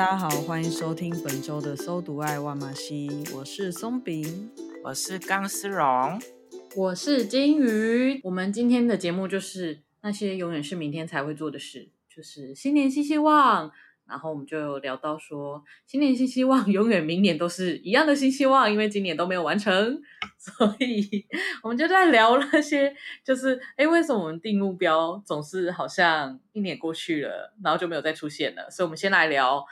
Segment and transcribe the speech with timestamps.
[0.00, 4.50] 大家好，欢迎收听本周的《搜读爱万马西》，我是松饼，
[4.82, 6.18] 我是钢丝绒，
[6.74, 8.18] 我是金鱼。
[8.24, 13.70] 我们今天的节目就是那些永远是明天才会做的事，就是新年新希望。
[14.08, 20.00] 然后我们就有聊到说，新年新希望，永远明年都是一样的新希望，因为今年都没有完成，
[20.38, 21.26] 所以
[21.62, 28.70] 我们就在聊那些，就是哎，为什么我们定目标总是好像一年过去了，然后就没有再出现了？
[28.70, 29.64] 所以，我们先来聊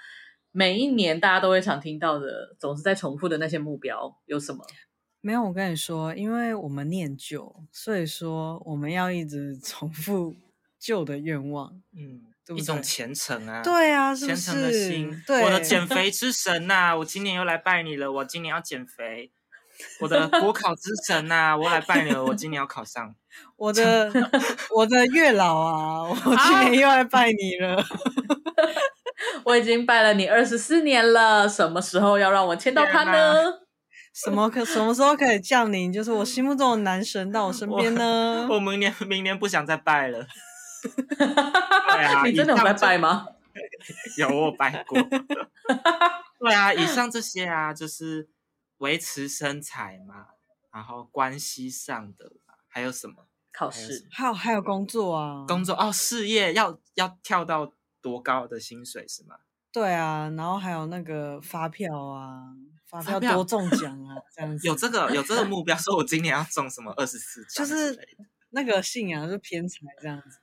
[0.59, 4.67] 每一年大家都会常听到的，总是在重复的那些目标有什么？
[5.21, 10.35] 没有，我跟你说，因为我们念旧，所以说我们要一直重复
[10.77, 12.25] 旧的愿望，嗯。
[12.57, 15.23] 一种虔诚啊，对啊，是是虔诚的心。
[15.45, 18.11] 我的减肥之神呐、啊，我今年又来拜你了。
[18.11, 19.31] 我今年要减肥。
[20.01, 22.25] 我的国考之神呐、啊，我来拜你了。
[22.25, 23.15] 我今年要考上。
[23.57, 24.11] 我的
[24.75, 27.77] 我的月老啊，我今年又来拜你了。
[27.77, 27.87] 啊、
[29.45, 33.35] 我已经拜了你二十四年了，什么时候要让我见到他呢？
[34.15, 35.93] 什么可什么时候可以降临？
[35.93, 38.47] 就是我心目中的男神到我身边呢？
[38.49, 40.27] 我，我明年明年不想再拜了。
[41.17, 43.27] 对啊，你真的有在拜吗？
[44.17, 45.01] 有，我拜过。
[46.41, 48.29] 对啊，以上这些啊，就是
[48.79, 50.29] 维持身材嘛，
[50.73, 52.33] 然后关系上的，
[52.67, 53.27] 还有什么？
[53.53, 59.37] 考试，还有还有工作啊，工作哦，事业要要跳到多高的薪水是吗？
[59.73, 62.55] 对啊，然后还有那个发票啊，
[62.87, 64.67] 发票多中奖啊，这样子。
[64.67, 67.99] 有这个有这个目标，说我今年要中什么二十四奖，就是
[68.51, 70.39] 那个信仰就偏财这样子。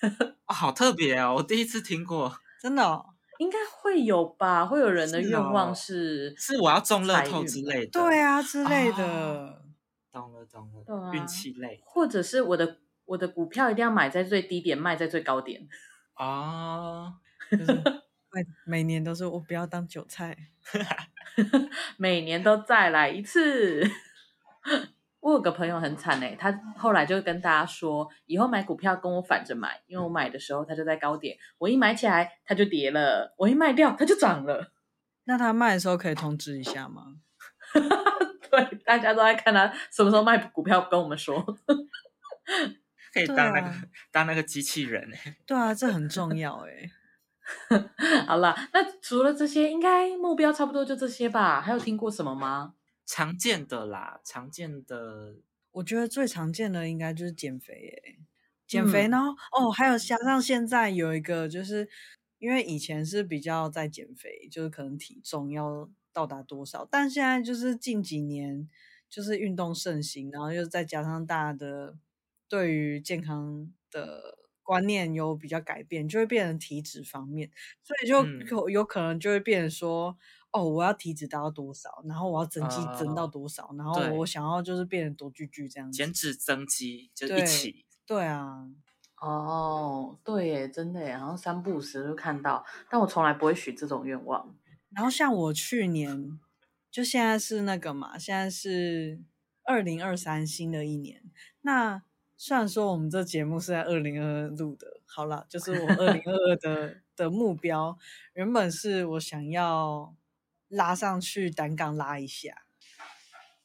[0.46, 1.34] 哦，好特别哦！
[1.36, 2.82] 我第一次听过，真的。
[2.82, 4.64] 哦，应该会有吧？
[4.64, 9.04] 会有人的愿望是是，是我要中乐透之类的，对啊之类的。
[9.04, 9.62] 哦、
[10.12, 15.66] 懂了懂了，运气类，或者是我的我的股票一定要买在最低点，卖在最高点
[16.14, 17.14] 啊！
[17.50, 17.72] 就是
[18.32, 20.36] 每每年都是我不要当韭菜，
[21.98, 23.84] 每年都再来一次。
[25.24, 34.70] 我有个朋友很惨哎，他后来就跟大家说，以后买股票跟我反着买，因为我买的时候它就在高点，我一买起来它就跌了，我一卖掉它就涨了。
[35.24, 37.14] 那他卖的时候可以通知一下吗？
[38.50, 41.42] 对，大家都在看他什么时候卖股票，跟我们说。
[43.14, 45.36] 可以当那个、啊、当那个机器人哎。
[45.46, 46.90] 对啊，这很重要哎。
[48.26, 51.62] 好了，那除了这些，应该目标差不多就这些吧？
[51.62, 52.74] 还有听过什么吗？
[53.06, 55.36] 常见的啦，常见的，
[55.72, 58.18] 我觉得最常见的应该就是减肥诶，
[58.66, 59.08] 减肥。
[59.08, 59.18] 呢，
[59.58, 61.88] 嗯、哦，还有加上现在有一个，就是
[62.38, 68.68] 因为以前是比较在减肥，就是可能体重要到达多少，但现在就是近几年
[69.08, 71.96] 就是运动盛行，然后又再加上大家的
[72.48, 77.48] 对于健康的观念有比较改变，就会变成体脂方面，
[77.84, 78.26] 所以就
[78.56, 80.18] 有有可能就会变成说。
[80.56, 82.00] 哦，我要体脂达到多少？
[82.06, 83.70] 然后我要增肌增到多少？
[83.70, 85.96] 呃、然后我想要就是变成多巨巨这样子。
[85.96, 88.18] 减脂增肌就一起对。
[88.18, 88.70] 对啊。
[89.20, 94.54] 哦，对耶，真的耶，好像三不五时就看到，但我从来不会许这种愿望。
[94.94, 96.38] 然后像我去年，
[96.88, 99.18] 就现在是那个嘛，现在是
[99.64, 101.20] 二零二三新的一年。
[101.62, 102.04] 那
[102.44, 107.96] 虽然说我们这节目是在二零二二录的，好了，就是我 二零二二的的目标，
[108.34, 110.14] 原本是我想要。
[110.68, 112.64] 拉上去单杠拉一下，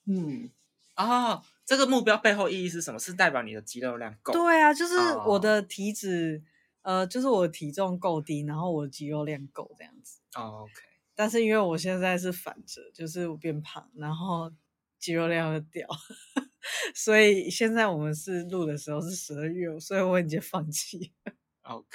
[0.06, 0.52] 嗯，
[0.96, 3.00] 哦，这个目标背后意义是什么？
[3.00, 4.32] 是代表你的肌肉量够？
[4.32, 4.96] 对啊，就是
[5.26, 6.44] 我的体脂，
[6.84, 10.20] 哦、呃，就是我的体重够低，然后我的肌肉量够这样子。
[10.36, 10.74] 哦，OK。
[11.16, 14.52] 但是因为我现在是反着，就是我变胖，然后
[15.00, 15.88] 肌肉量会掉，
[16.94, 21.14] 所以现在我们是录的时候是十二月，所以我已经放弃。
[21.62, 21.88] OK，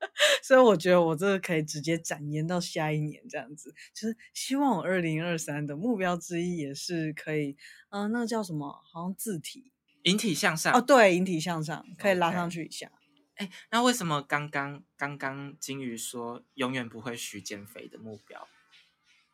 [0.42, 7.56] 所以我觉得我这个可以直接展延到下一年这样子，就是希望我二零二三的目标之一也是可以，
[7.88, 8.70] 嗯、呃，那个叫什么？
[8.92, 9.72] 好像字体
[10.02, 12.92] 引体向上哦，对，引体向上可以拉上去一下。
[13.36, 13.48] 哎、okay.
[13.48, 18.46] 欸，那为什么刚刚刚刚金鱼说永远不会许减肥的目标？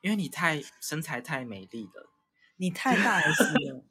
[0.00, 2.10] 因为你太身材太美丽了，
[2.56, 3.84] 你太大 S 了。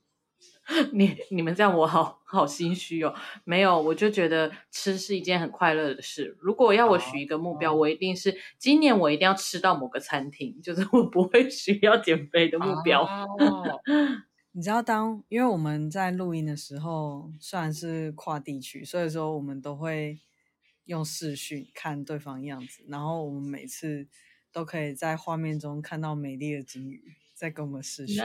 [0.93, 3.13] 你你们这样我好好心虚哦。
[3.43, 6.37] 没有，我就觉得吃是一件很快乐的事。
[6.39, 13.03] 如果要我许一个目标，哦、我一定是今年我一定要吃到某个餐厅，就是我不会需要减肥的目标。
[13.03, 13.81] 哦、
[14.53, 20.19] 你知道当，当因为我们在录音的时候，虽然是跨地区，所以说我们都会
[20.85, 24.07] 用视讯看对方样子，然后我们每次
[24.51, 28.23] 都可以在画面中看到美丽的金鱼在跟我们视讯。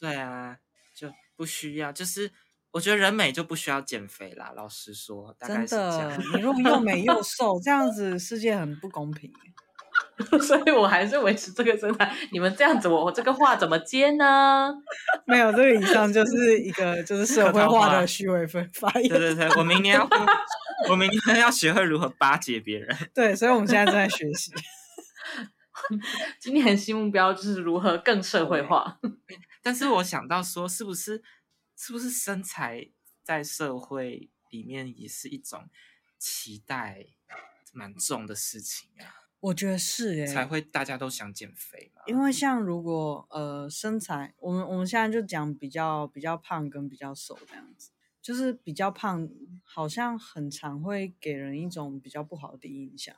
[0.00, 0.58] 对啊。
[0.94, 2.30] 就不需要，就是
[2.72, 4.52] 我觉得人美就不需要减肥啦。
[4.56, 6.20] 老实说，大概是这样。
[6.34, 9.30] 你如果又美又 瘦，这样子世界很不公平。
[10.40, 12.14] 所以我还是维持这个身材。
[12.32, 14.72] 你们这样子我，我这个话怎么接呢？
[15.26, 19.08] 没有，这个以上就是一个就是社会化的虚伪分发言。
[19.08, 20.08] 对对对，我明年要，
[20.90, 22.96] 我明年要学会如何巴结别人。
[23.14, 24.52] 对，所以我们现在正在学习。
[26.40, 28.98] 今年新目标就是如何更社会化。
[29.62, 31.22] 但是我想到说，是不是
[31.76, 32.90] 是不是身材
[33.22, 35.68] 在社会里面也是一种
[36.18, 37.06] 期待
[37.72, 39.26] 蛮重的事情啊？
[39.40, 42.02] 我觉得是哎，才会大家都想减肥嘛。
[42.06, 47.90] 因为像如果呃身材，我们我们现在就讲比较比较胖跟比较瘦这样子，
[48.22, 49.28] 就是比较胖
[49.62, 53.14] 好像很常会给人一种比较不好的第一印象。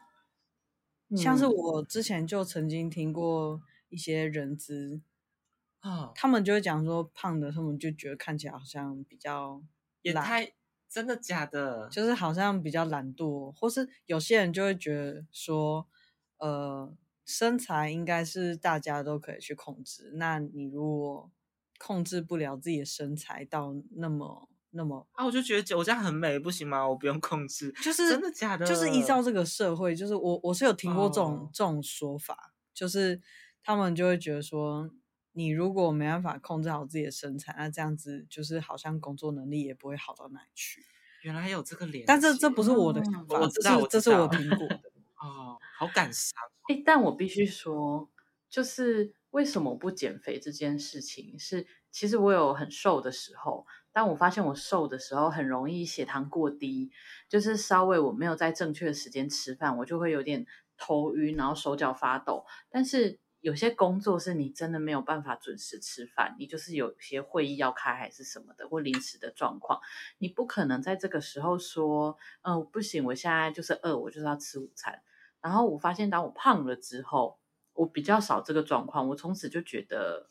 [1.08, 5.00] 嗯、像是我之前就曾经听过一些人资。
[5.80, 9.62] 啊，他们就会讲说胖的，他们就觉得看起来好像比较
[10.02, 10.52] 也太
[10.88, 15.86] 真的假的，就是好像比较懒惰，或是有些人就会觉得说，
[16.38, 16.92] 呃，
[17.24, 21.30] 身材应该是大家都可以去控制，那你如果
[21.78, 26.88] 控制不了自己的身材到那么那么啊，我就觉得我这样很美，不行吗？
[26.88, 33.20] 我不用控制，就是真的假的，就是依照这个社会，就是我我是有听过这种、哦、这种说法，就是
[33.62, 34.90] 他们就会觉得说。
[35.32, 40.84] 你如果没办法控制好自己的身材，那这样子就是好像工作能力也不会好到哪里去。
[41.22, 44.80] 原来还有这个联系，但这这不是我的想法，我知道，这是我听过的。
[45.20, 46.42] 哦，好感伤。
[46.68, 48.10] 哎，但我必须说，
[48.50, 53.64] 就是为什么不减肥这件事情，是其实我有很瘦的时候，
[53.98, 56.92] 但我发现我瘦的时候很容易血糖过低，
[57.28, 60.46] 就是稍微我没有在正确的时间吃饭，我就会有点
[60.76, 63.18] 头晕，然后手脚发抖，但是。
[63.40, 69.80] 有些工作是你真的没有办法准时吃饭，你就是有些会议要开还是什么的，或临时的状况，
[70.18, 75.00] 你不可能在这个时候说，嗯、不行，我现在就是饿，我就是要吃午餐。
[75.40, 77.38] 然后我发现，当我胖了之后，
[77.74, 80.28] 我比较少这个状况，我从此就觉得，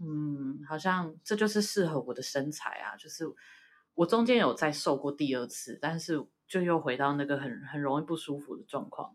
[0.00, 2.96] 嗯，好像这就是适合我的身材啊。
[2.96, 3.24] 就是
[3.94, 9.14] 我中间有再瘦过第二次，但是就又回到那个很很容易不舒服的状况，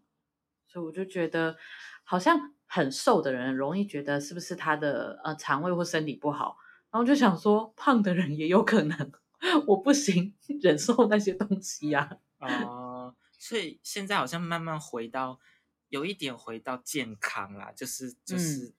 [0.67, 1.57] 所以我就觉得
[2.03, 2.53] 好像。
[2.67, 6.57] 很瘦的人容易觉得是不是他的呃肠胃或身体不好，
[6.89, 9.11] 然后就想说胖的人也有可能，
[9.67, 12.63] 我不行忍受那些东西呀、啊。
[12.65, 15.39] 哦、呃，所以现在好像慢慢回到
[15.89, 18.73] 有一点回到健康啦，就是就是，嗯、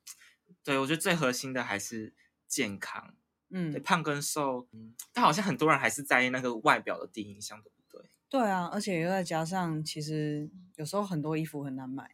[0.67, 2.13] 对我觉得最核心的还是
[2.49, 3.15] 健康。
[3.51, 8.11] 嗯，对，胖跟瘦，嗯，但好像很多人还是在意那个外表的第一印象，对不对？
[8.29, 12.11] 对啊，而且又再加上，其实有时候很多衣服很难买。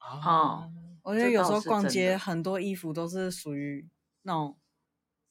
[0.00, 0.68] 哦。
[1.04, 3.88] 我觉得有时候逛街很多衣服都是属于
[4.22, 4.58] 那种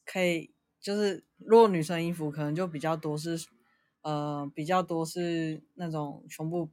[0.06, 3.38] 可以，就是如果女生衣服可能就比较多是，
[4.02, 6.72] 呃，比较多是那种胸部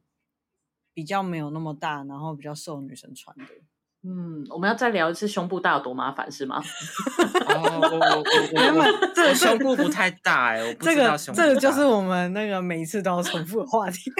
[0.93, 3.43] 比较没有那么大，然后比较瘦的女生穿的。
[4.07, 6.61] 嗯，我们要再聊一次胸部大有多麻烦是吗？
[7.47, 8.21] 哦，我我我
[8.79, 8.85] 我
[9.15, 11.41] 这个胸部不太大哎，我不知道胸部。
[11.41, 14.11] 这个就是我们那个每一次都要重复的话题。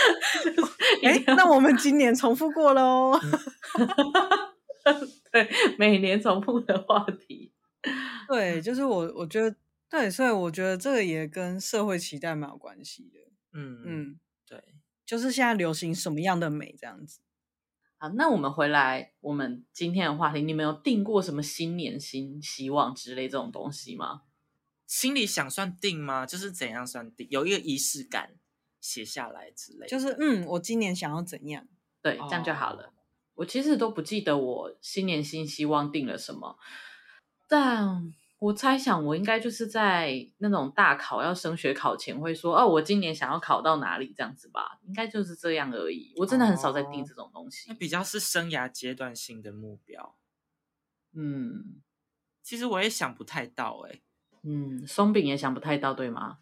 [1.02, 3.18] 哎，那我们今年重复过喽。
[5.32, 7.50] 对，每年重复的话题。
[8.28, 9.56] 对，就是我，我觉得
[9.88, 13.18] 对，所以我觉得这个也跟社会期待蛮有关系的。
[13.54, 14.62] 嗯嗯，对，
[15.06, 17.20] 就是现在流行什么样的美这样子。
[18.02, 24.22] 好，那我们回来，我们今天的话题，你们有定过什么新年新希望之类这种东西吗？
[24.88, 26.26] 心里想算定吗？
[26.26, 27.28] 就是怎样算定？
[27.30, 28.34] 有一个仪式感。
[28.80, 31.68] 写下来之类，就是嗯，我今年想要怎样？
[32.02, 32.86] 对，这样就好了。
[32.86, 32.92] Oh.
[33.34, 36.58] 我其实都不记得我新年新希望定了什么，
[37.48, 46.12] 但我猜想我应该就是在那种大考要升学考前会说，哦，我今年想要考到哪里这样子吧，应该就是这样而已。
[46.16, 47.78] 我真的很少在定这种东西，那、oh.
[47.78, 50.16] 比较是生涯阶段性的目标。
[51.12, 51.80] 嗯，
[52.42, 54.00] 其实我也想不太到、欸，哎，
[54.42, 56.38] 嗯，松饼也想不太到，对吗？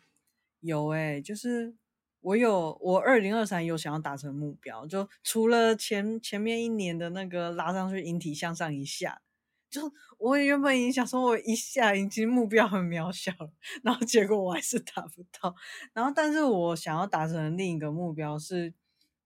[0.60, 1.74] 有哎、欸，就是。
[2.22, 9.22] 我有，我二零二三有想要达成目标，就除了前前面一年的那个拉上去引体向上一下，
[9.70, 13.52] 就我原本已经想说，我一下已经目标很渺小了，
[13.84, 15.54] 然后结果我还是达不到。
[15.92, 18.74] 然后，但是我想要达成的另一个目标是，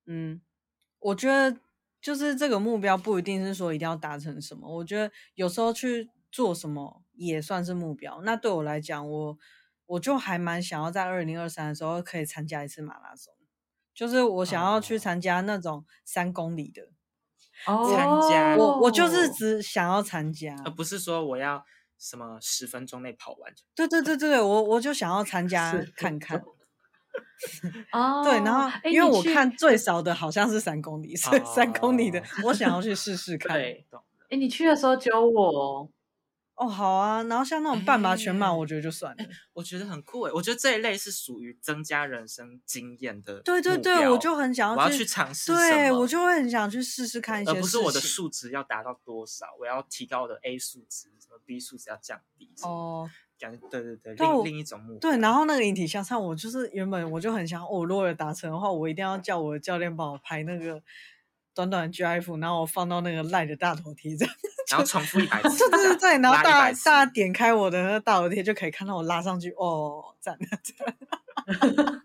[0.07, 0.41] 嗯，
[0.99, 1.59] 我觉得
[2.01, 8.21] 就是这个目标不一定是说一定要达成什么，我觉得有时候去做什么也算是目标。
[8.23, 9.39] 那对我来讲，我
[9.87, 13.33] 我就还蛮想要在二零二三的时候可以参加一次马拉松。
[13.95, 16.89] 就是我想要去参加那种三公里的，哦，
[17.65, 21.65] 参加我我就是只想要参加，而不是说我要
[21.99, 23.53] 什么十分钟内跑完。
[23.75, 26.43] 对对对对，我我就想要参 加看看。
[27.93, 33.57] 哦， 对，然后因为我看最少的好像是三公里，所以三公里的我想要去试试看。
[33.57, 33.87] 对，
[34.31, 35.89] 哎，你去的时候揪我。
[36.57, 39.25] 哦，好啊，然后像那种半马、全马，我觉得就算了。
[39.25, 43.41] 欸欸、我觉得很酷诶，我觉得这一类是属于增加人生经验的。
[43.41, 45.53] 对对对，我就很想要，我要去尝试。
[45.53, 52.49] 对，我就会很想去试试看一些，而不是我的数值要达到多少，我要提高我的 A 数值，什么 B 数值要降低。
[52.63, 55.11] 哦，讲对对对，另另一种目标。
[55.11, 60.81] 对，然后那个引体向上，我就是原本我就很想，我、哦、如果有达成的话，我一定要叫我的教练帮我拍那个
[61.55, 64.35] 短短 GIF，然后我放到那个赖的大头贴这样。
[64.71, 72.03] 然后重复一百次， 对对对，然后大家大家点开我的那个大头贴，就可以看到我拉上去哦，赞赞，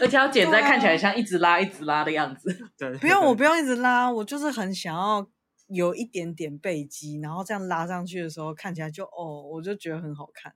[0.00, 2.54] 而且要剪在看起来像一直拉一直拉的样子。
[2.76, 5.26] 对，不用我不用一直拉，我就是很想要
[5.68, 10.52] 有一点点背肌，然后这样拉上去的时候看起来就哦，我就觉得很好看。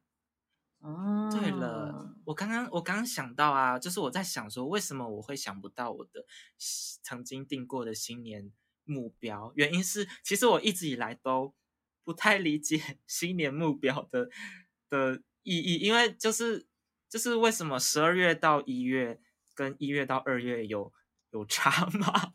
[0.83, 6.25] 哦，对了，我刚刚我刚刚想到啊，就是我在想说，为什么我会想不到我的
[7.03, 8.53] 曾经定过的新年。
[8.85, 11.55] 目标原因是，其实我一直以来都
[12.03, 14.29] 不太理解 新年目标的
[14.91, 16.67] 的意义，因为就是
[17.09, 19.21] 就是为什么十二月到一月
[19.55, 20.93] 跟一月到二月有
[21.31, 22.33] 有差吗？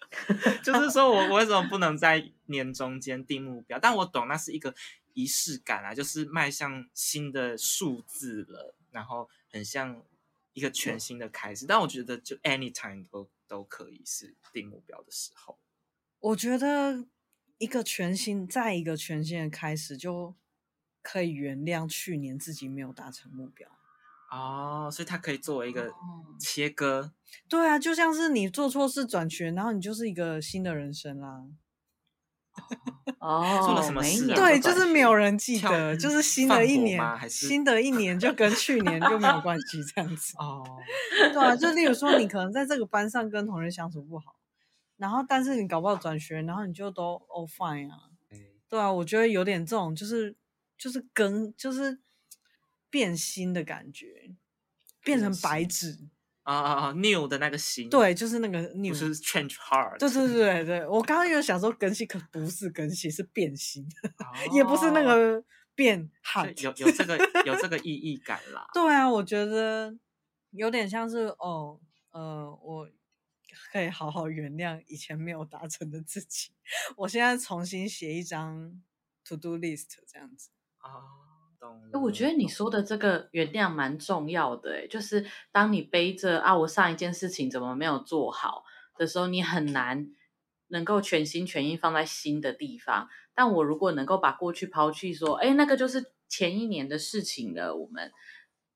[0.62, 3.78] 就是说我为什么不能在年中间定目标？
[3.78, 4.74] 但我懂那是一个
[5.16, 10.02] 仪式感啊，就是迈向新的数字了，然后很像
[10.52, 11.64] 一个全新的开始。
[11.64, 15.58] 但我觉得就 anytime 都都可以是定目标的时候。
[16.20, 17.06] 我觉得
[17.56, 20.34] 一个全新，再一个全新的开始，就
[21.00, 23.70] 可以原谅去年自己没有达成目标
[24.30, 25.94] 哦，所以它可以作为一个
[26.38, 27.00] 切割。
[27.00, 27.12] 哦、
[27.48, 31.46] 对啊，就像是你做错事转学，然后你就是一个新的人生啦。
[33.20, 34.34] 哦， 做了什么事、啊？
[34.34, 40.34] 对，就是没有人记得，就是新的一年，新的一年就跟去年就没有关系，这样子。
[40.38, 40.64] 哦，
[41.32, 44.36] 对啊，就例如说，你可能在这个班上跟同学相处不好。
[44.96, 47.98] 然后，但是你搞不好转学，然后你就都 all fine 啊，
[48.68, 50.34] 对啊，我觉得有点这种，就是
[50.78, 51.98] 就是更就是
[52.88, 54.30] 变心的感觉，
[55.04, 55.98] 变成白纸
[56.46, 63.84] 啊啊啊，new 的那个新，对，就是那个 new，不是 change heart，对对对对，我刚刚有想说更新，可不是更新，是变心，
[64.18, 68.66] 哦、也不是那个变 heart，有有这个有这个意义感啦。
[68.72, 69.96] 对啊，我觉得
[70.52, 71.80] 有点像是哦，
[72.12, 72.88] 呃，我。
[73.72, 76.50] 可以好好原谅以前没有达成的自己。
[76.94, 78.82] 我现在重新写一张
[79.24, 80.92] to do list，这样子啊，
[81.58, 81.82] 懂。
[82.02, 88.64] 我觉得你说的这个原谅蛮重要的，哎，就是当你背着啊，我上一件事情怎么没有做好
[88.96, 90.08] 的时候，你很难
[90.68, 93.08] 能够全心全意放在新的地方。
[93.34, 98.10] 但我如果能够把过去抛弃，说，哎，那个就是前一年的事情了，我们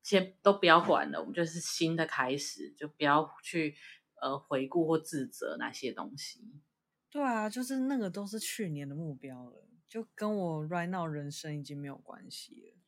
[0.03, 3.75] 先都不要管了，我们就是新的开始，就不要去。
[4.23, 6.41] 呃，回顾或自责那些东西，
[7.11, 12.79] 对啊，就是那个都是去年的目标了，就跟我 right now 人生已经没有关系了。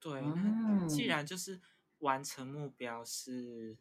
[0.00, 1.60] 对，嗯，既然就是
[1.98, 3.78] 完成目标是，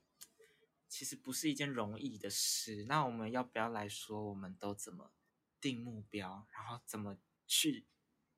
[0.87, 5.11] 其实不是一件容易的事，那我们要不要来说，我们都怎么
[5.59, 7.17] 定目标，然后怎么
[7.47, 7.87] 去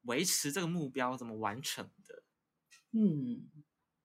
[0.04, 2.24] 维持这个目标，怎么完成的？
[2.92, 3.50] 嗯，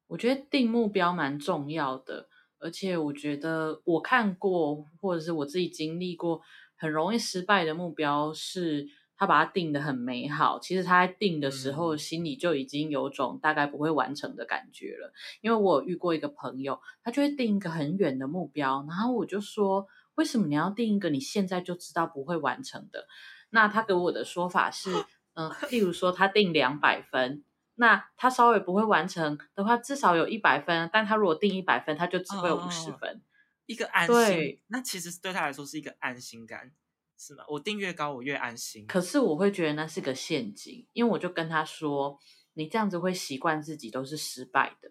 [0.08, 2.28] 我觉得定目标蛮重要的。
[2.58, 6.40] 而且我觉得我看过，或者是我自己经历过，
[6.76, 15.12] 很容易失败的目标是他把它定的很美好，其实他在定的时候心里就已经有种大概不会完成的感觉了。
[15.40, 23.06] 因为我有遇过一个朋友，他就会定一个很远的目标，然后我就说，为什么你要定一个你现在就知道不会完成的？
[23.50, 24.90] 那他给我的说法是，
[25.34, 27.44] 嗯、呃，例如说他定两百分。
[27.76, 30.88] 那他稍微不会完成的话，至少有一百分。
[30.92, 33.10] 但他如果定一百分，他就只会有五十分。
[33.10, 33.20] 哦，
[33.66, 34.14] 一个安心。
[34.14, 36.70] 对，那其实对他来说是一个安心感，
[37.16, 37.44] 是吗？
[37.48, 38.86] 我定越高，我越安心。
[38.86, 42.18] 可是我会觉得那是个陷阱，因为我就跟他说，
[42.54, 44.90] 你这样子会习惯自己都是失败的。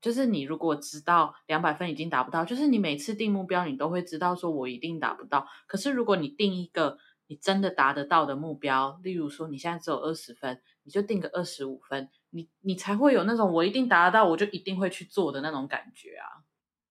[0.00, 5.46] 就是你如果知道两百分已经达不到，就是你每次定目标，你都会知道说我一定达不到。
[5.66, 16.48] 可是如果你定一个你真的达得到的目标，例如说你现在只有二十分，你就定个二十五分，你你才会有那种我一定达得到，我就一定会去做的那种感觉啊。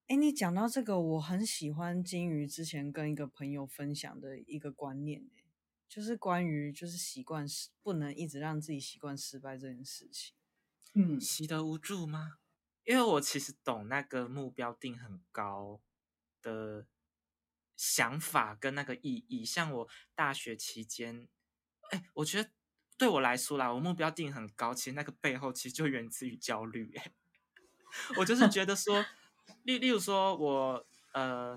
[0.09, 5.29] 哎，你讲到这个，我很喜欢金鱼之前跟一个朋友分享的一个观念，
[5.87, 10.33] 就是关于就是习惯失不能一直让自己习惯失败这件事情。
[10.95, 12.39] 嗯，习得无助吗？
[12.85, 15.79] 因为我其实懂那个目标定很高
[16.41, 16.87] 的
[17.75, 19.45] 想法跟那个意义。
[19.45, 21.27] 像我大学期间，
[21.91, 22.49] 哎，我觉得
[22.97, 26.95] 对我来说啦，我目标定很高，其实那个背后其实就源自于焦虑。
[26.95, 27.11] 哎，
[28.17, 29.05] 我就是觉得说。
[29.69, 31.55] 例例如说我，呃，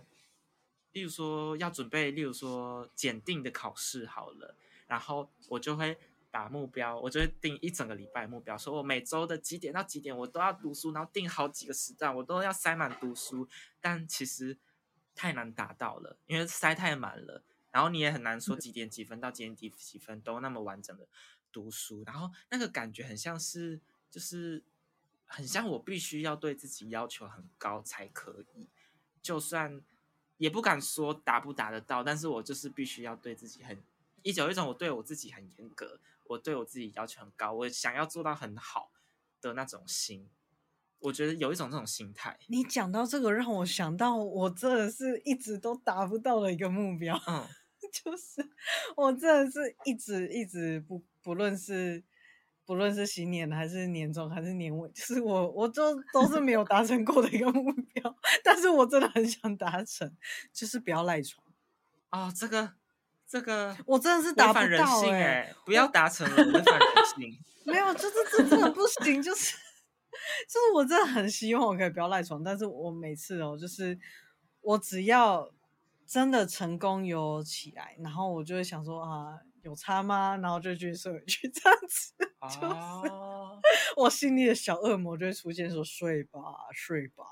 [0.93, 4.55] 例如说要准备，例如说检定的考试好了，
[4.87, 5.97] 然后我就会
[6.31, 13.49] 把目标，我就会定一整个礼拜目标，说我每周的几点到几点我都要读书，然后定好几个时段，我都要塞满读书，
[13.81, 14.59] 但其实
[15.15, 21.09] 太难达到了，因为塞太满了，然后你也很难说几点几分到几点几几分都那么完整的
[21.51, 24.63] 读书，然后那个感觉很像是就是。
[25.33, 28.69] 很像我必须要对自己要求很高才可以，
[29.23, 29.81] 就算
[30.37, 33.83] 也不敢说达不达得到，但是我就是必须要对自己很，
[34.23, 38.93] 一种一种我对我自己很严格，我对我自己要求很高，我想要做到很好
[39.41, 40.29] 的那种心，
[40.99, 42.39] 我觉得有一种这种心态。
[42.49, 47.49] 你讲到这个，让我想到我真的是一直都达不到的一个目标，嗯，
[47.91, 48.47] 就是
[48.97, 52.05] 我真的是一直一直不不论是。
[52.65, 60.17] 不论是新年还是年终还是年尾，就是我，我就都是没有达成过的一个目标， 但是我真的很想达成，
[60.53, 61.45] 就是不要赖床。
[62.11, 62.75] 哦，这个，
[63.29, 67.39] 这个，我真的是达不到哎、欸，人性欸、不要达成了，违反人性。
[67.65, 69.57] 没有，就是这真的不行，就是，
[70.49, 73.99] 就是我真的很希望我可以不要赖床，但是我每次哦，就是
[74.61, 75.51] 我只要
[76.07, 79.41] 真的成功有起来，然后我就会想说啊。
[79.63, 80.37] 有差吗？
[80.39, 83.13] 然后就去睡回去，这样子就是
[83.97, 86.41] 我心里的小恶魔就会出现，说睡吧，
[86.75, 87.25] 睡吧，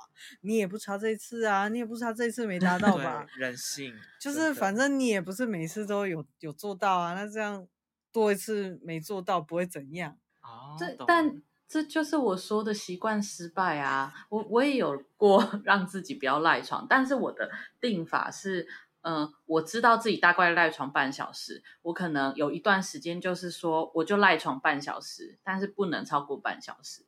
[0.42, 3.26] 你也不差这一次啊，你也不差这一次没达到吧？
[3.36, 7.66] 人性就是，反正你也不是每次都有有做到啊，那这样
[8.12, 10.76] 多一次没做到不会怎样啊？
[10.78, 14.12] 这但这就是我说的习惯失败啊！
[14.28, 18.68] 我我也有过 让自己不要赖床，但是我的定法是。
[19.02, 27.06] 嗯，我知道自己大概赖床半小时，我可能有一段时间就是说，我就赖床半小时，但是不能超过半小时。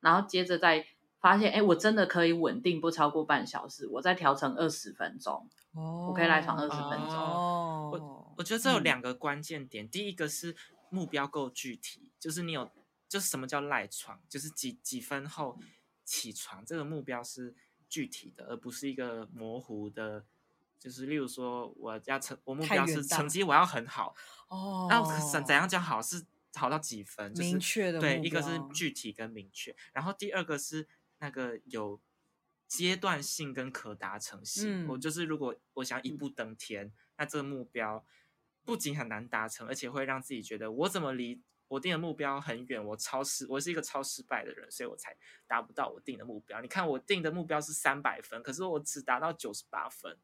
[0.00, 0.84] 然后接着再
[1.20, 5.48] 发现，哎，我真的可以稳定不超过半小时，我再调成二十分钟。
[5.74, 7.14] 哦，我可以赖床二十分钟。
[7.14, 10.56] 哦，我我觉得这有两个关键点，嗯，第一个是
[10.90, 12.68] 目标够具体，就是你有，
[13.08, 15.56] 就是什么叫赖床，就是几几分后
[16.04, 17.54] 起床，这个目标是
[17.88, 20.24] 具体的，而不是一个模糊的。
[20.78, 24.14] 就是例如说，我要成，我目标是成绩我要很好
[24.48, 24.86] 哦。
[24.88, 26.00] 那怎怎样叫好？
[26.00, 27.34] 是好到几分？
[27.34, 30.88] 就是、明确的对，一个是具体跟明确，然后第二个是
[31.18, 32.00] 那个有
[32.66, 34.86] 阶段性跟可达成性。
[34.86, 38.04] 嗯、我就是如果我想一步登天，嗯、那这个目标
[38.64, 45.14] 不仅很难达成，而且会让自己觉得我怎么离我定的目标很远，我超失，我是一个超失败的人，所以我才
[45.46, 46.60] 达不到我定的目标。
[46.62, 50.16] 你看我定的目标是三百分，可是我只达到九十八分。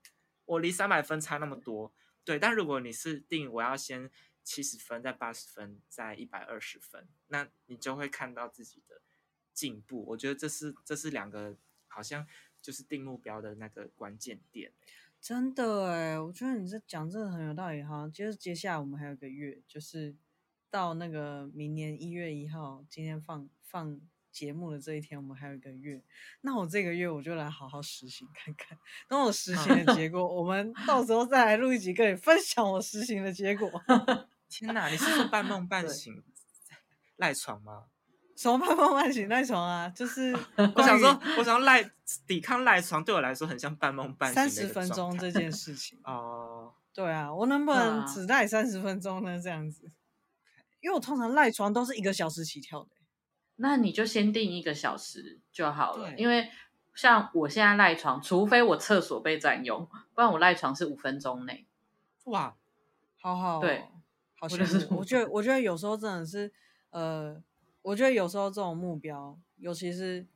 [0.45, 1.93] 我离三百分差那么多，
[2.25, 2.39] 对。
[2.39, 4.11] 但如果你是定我要先
[4.43, 9.01] 七十分，再八十分，再一百二十分，那你就会看到自己的
[9.53, 10.05] 进步。
[10.09, 11.57] 我觉得这是这是两个
[11.89, 12.27] 好像
[12.61, 14.73] 就是定目标的那个关键点。
[15.21, 18.09] 真的哎，我觉得你这讲真的很有道理哈。
[18.13, 20.15] 接着接下来我们还有个月，就是
[20.71, 24.01] 到那个明年一月一号，今天放放。
[24.35, 26.03] 节目的这一天，我们还有一个月，
[26.41, 28.77] 那我这个月我就来好好实行看看。
[29.09, 33.71] 等我实行的结果，我们到时候再来录一集，跟你分享我实行的结果。
[34.51, 36.21] 天哪，你是说半梦半醒
[37.17, 37.85] 赖床吗？
[38.37, 39.89] 什么半梦半醒赖床啊？
[39.91, 40.37] 就是
[40.75, 41.89] 我想说，我想要赖
[42.27, 44.35] 抵抗赖床，对我来说很像半梦半醒。
[44.35, 49.41] 三十分钟这件事情哦，对啊，我能不能只赖三十分钟呢？
[49.41, 49.89] 这样子，
[50.81, 52.94] 因为我通常赖床都是一个小时起跳的。
[53.57, 56.51] 那你就先定一个小时就好了，因为
[56.95, 61.67] 像我现在赖床，除非我厕所被占用，不然我赖床是五分钟内。
[62.25, 62.57] 哇，
[63.21, 63.85] 好好，对，
[64.39, 64.89] 好像是。
[64.91, 66.53] 我觉得，我觉得有时候真的是，
[66.91, 67.43] 呃，
[67.83, 70.27] 我觉得有时候这种目标，尤其是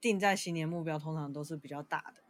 [0.00, 2.22] 定在新年目标，通常都是比较大的，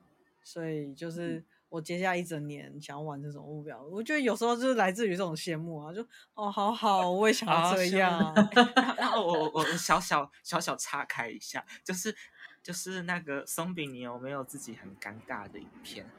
[0.42, 1.36] 所以就是。
[1.36, 3.82] 嗯我接下来一整年想要完成什么目标？
[3.84, 6.02] 我觉得有时候就是来自于这种羡慕啊，就
[6.34, 8.34] 哦，好好，我也想要这样。
[9.16, 12.14] 我我我小小小小岔开一下，就是
[12.62, 16.10] 就是那个松饼，你有没有自己很尴尬的影片？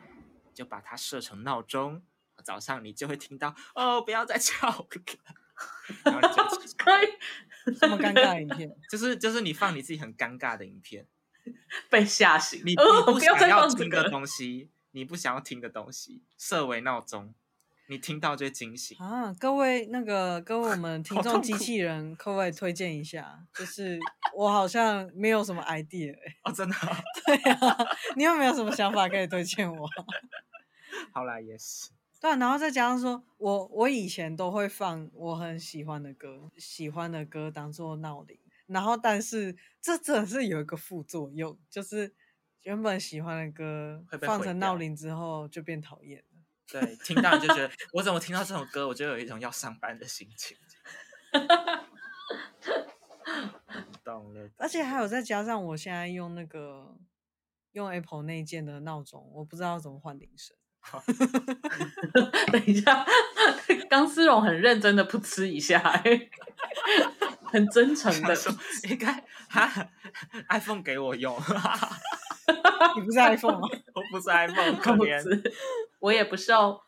[0.54, 2.04] 就把它设成闹钟，
[2.44, 4.88] 早上你就会听到哦，不要再叫了，
[6.04, 6.44] 然后你就
[6.78, 7.08] 可以
[7.80, 11.08] 这么尴尬的影片，就是就是你放你自己很尴尬的影片，
[11.90, 17.34] 被吓醒，你你不想要听的东西，你不想要听的东西，设为闹钟。
[17.92, 19.34] 你听到就会惊醒啊！
[19.40, 23.48] 各位那个各位我们 听众机器人，可不可以推荐一下？
[23.52, 23.98] 就是
[24.36, 26.38] 我好像没有什么 idea 哎、欸。
[26.44, 26.96] 哦，真的、哦？
[27.26, 27.78] 对啊，
[28.16, 29.90] 你有没有什么想法可以推荐我？
[31.12, 31.90] 好啦，也是。
[32.22, 38.38] 对、啊，然后再加上说，我我以前都会放我很喜欢的歌，喜欢的歌当做闹铃。
[38.68, 42.14] 然后，但是这真的是有一个副作用，就是
[42.70, 46.24] 原本喜欢的歌放成闹铃之后就变讨厌。
[46.72, 50.56] 对，听到你就觉得，我怎么听到这首歌，我就有一种要上班的心情。
[54.06, 56.96] 懂了，而且还有再加上，我现在用那个
[57.72, 60.56] 用 Apple 内建的闹钟，我不知道怎么换铃声。
[62.54, 63.04] 等一下，
[63.90, 66.04] 钢丝绒很认真的噗嗤一下，
[67.46, 68.54] 很真诚的说，
[68.88, 69.90] 应该哈
[70.50, 71.36] iPhone 给我用。
[72.96, 73.68] 你不是 iPhone 吗？
[73.96, 75.54] 我不是 iPhone， 可怜。
[76.00, 76.82] 我也不是哦。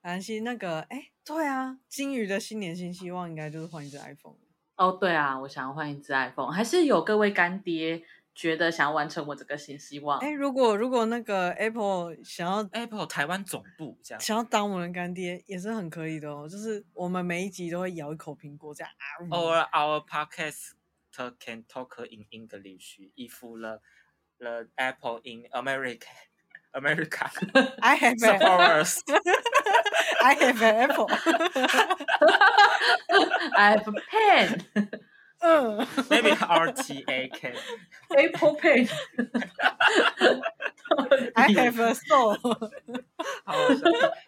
[0.00, 4.34] 安心那个，哎，对啊，金鱼的新年新希望应该就是换一只 iPhone。
[4.76, 6.50] 哦，对啊，我想要换一只 iPhone。
[6.50, 8.02] 还是有各位干爹
[8.34, 10.18] 觉得想要完成我这个新希望？
[10.18, 16.48] 哎，如果如果那个 Apple 想要 Apple 台湾总部这样，想要当我们的干爹也是很可以的哦。
[16.48, 18.90] 就是我们每一集都会咬一口苹果这样。
[19.30, 20.72] Or our podcast
[21.39, 23.79] can talk in English if the
[24.39, 26.07] the Apple in America.
[26.73, 27.31] America,
[27.81, 29.03] I have supporters.
[30.21, 31.09] I have an apple.
[33.57, 34.65] I have a pen.
[35.41, 35.85] Uh.
[36.09, 37.55] Maybe RTA can.
[38.15, 38.87] Apple pen.
[41.35, 42.37] I have a soul.
[43.45, 43.55] 好，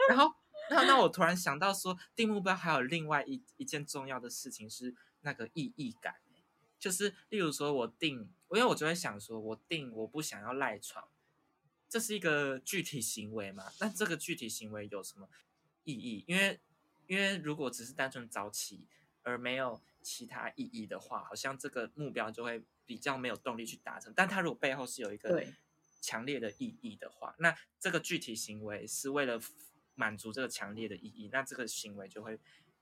[0.07, 0.33] 然后，
[0.69, 6.15] 然后，那我突然想到说，定目标还有另外一一件重要的事情是那个意义感，
[6.84, 8.18] 就是例如说我定，
[8.50, 11.08] 因为我就会想说，我定我不想要赖床。
[11.88, 13.72] 这是一个具体行为嘛？
[13.80, 15.26] 那这个具体行为有什么
[15.84, 16.26] 意义？
[16.28, 16.60] 因为，
[17.06, 18.86] 因为如果只是单纯早起
[19.22, 24.12] 而没有其他意义的话，好像这个目标就会比较没有动力去达成。
[24.14, 25.42] 但它如果背后是有一个
[26.02, 29.40] 强烈的意义的话，那这个具体行为是为了
[29.94, 32.38] 满足这个强烈的意义，那这个行为就会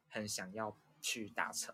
[0.09, 1.73] 很想要去达成。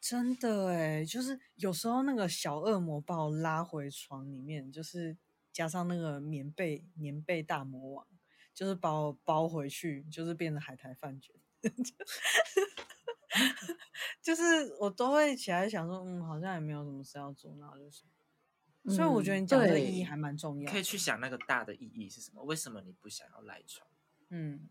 [0.00, 5.16] 真的哎，就是有时候那个小恶魔把我拉回床里面，就是。
[5.50, 8.06] 加上那个棉被，棉被大魔王，
[8.54, 11.34] 就是把我包回去，就是变成海苔饭卷，
[14.22, 18.04] 就是我都会起来想说，嗯，好像也没有什么事要做，然后就是，
[18.84, 22.44] 嗯、所以我觉得你讲这个意义还蛮重要，可以去想那个大的意义是什么？
[22.44, 23.88] 为什么你不想要赖床？
[24.28, 24.68] 嗯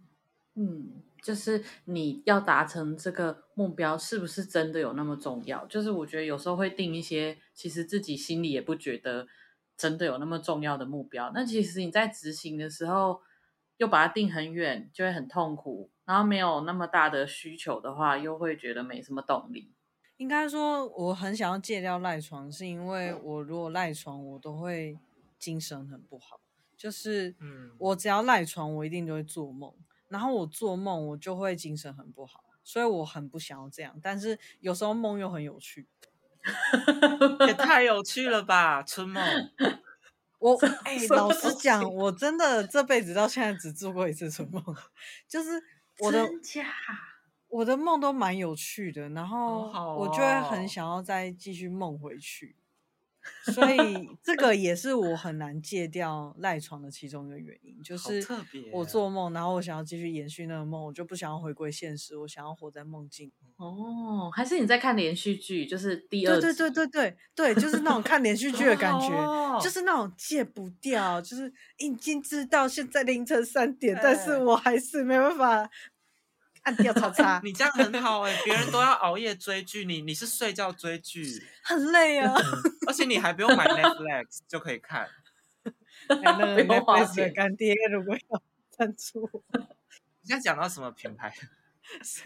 [0.58, 5.66] 嗯，就是你要达成这个目标，是不是真的有那么重要？
[5.68, 9.28] 就是我觉得有时候会定一些，其实自己心里也不觉得。
[9.78, 11.32] 真的有那么重要的目标？
[11.36, 13.22] 那其实你在执行的时候，
[13.78, 15.92] 又把它定很远，就会很痛苦。
[16.04, 19.72] 然后没有那么大的需求的话，又会觉得没什么动力。
[20.18, 24.98] 应该说，我很想要戒掉赖床，是因为我如果赖床，我都会
[25.38, 26.42] 精神很不好。
[26.76, 29.72] 就是，嗯，我只要赖床，我一定就会做梦。
[30.10, 32.44] 然后我做梦，我就会精神很不好。
[32.64, 33.98] 所以我很不想要这样。
[34.04, 35.88] 但是有时候梦又很有趣。
[37.48, 39.22] 也太有趣了吧，春梦！
[40.40, 44.64] 我哎、 欸，老实讲，我真的这辈子到现在只做过一次春梦，
[45.28, 45.62] 就是
[46.00, 46.66] 我的假，
[47.50, 52.56] 我的梦都蛮有趣的，然后我就会很想要再继续梦回去。
[53.44, 58.26] 所以这个 也是我很难戒掉赖床的其中一个原因，就是
[58.72, 63.32] 我做梦，然后我想要继续延续那个梦，我就不想要回归现实，我想要活在梦境。
[63.58, 66.42] 哦，还是你在看连续剧，就是第二集？
[66.42, 66.88] 对对对对
[67.36, 75.70] 对对，就是那种看连续剧的感觉，哦、就是那种戒不掉，就是已经知道现在凌晨三点，欸、但是我还是没办法。
[76.68, 82.36] 按掉叉叉， 你这样很好哎、欸，别人都要熬夜追剧，你你是睡觉追剧，很累啊，
[82.86, 85.08] 而且你还不用买 Netflix 就可以看。
[86.08, 91.34] 哎、那个 Netflix 的干爹如果要赞助，你现在讲到什么品牌？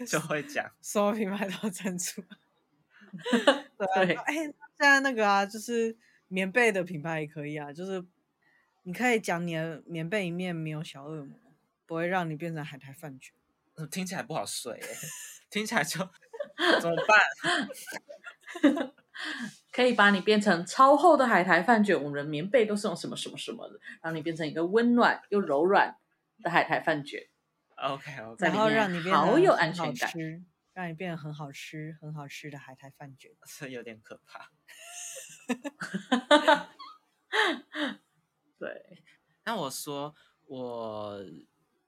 [0.08, 2.20] 就会讲，什么品牌都赞助。
[3.78, 8.04] 对，哎、欸，现在那个啊，就是棉被的品牌也可以啊，就是
[8.82, 11.38] 你可以讲你的棉被里面没有小恶魔，
[11.86, 13.32] 不会让你变成海苔饭卷。
[13.90, 14.80] 听起来不好睡，
[15.50, 15.98] 听起来就
[16.80, 18.92] 怎么办？
[19.72, 25.96] 可以把你变成超厚的海苔饭卷，我们的棉被都是用什么什么什么的，让你变成一个温暖又柔软
[26.42, 27.28] 的海苔饭卷。
[27.76, 30.12] OK OK，然后让你变得好有安全感，
[30.74, 34.50] 让你变得很好吃、很好吃的海苔饭卷， 这有点可怕。
[38.58, 39.02] 对，
[39.44, 40.14] 那我说
[40.46, 41.24] 我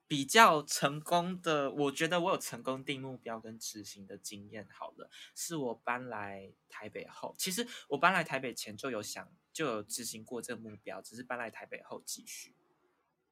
[0.07, 4.67] 比较成功的，我觉得我有成功定目标跟执行的经验。
[4.69, 12.55] 好了，是我搬来台北后，其实我搬来台北前就有想，就有执行过这个目标，只是搬来台北后继续。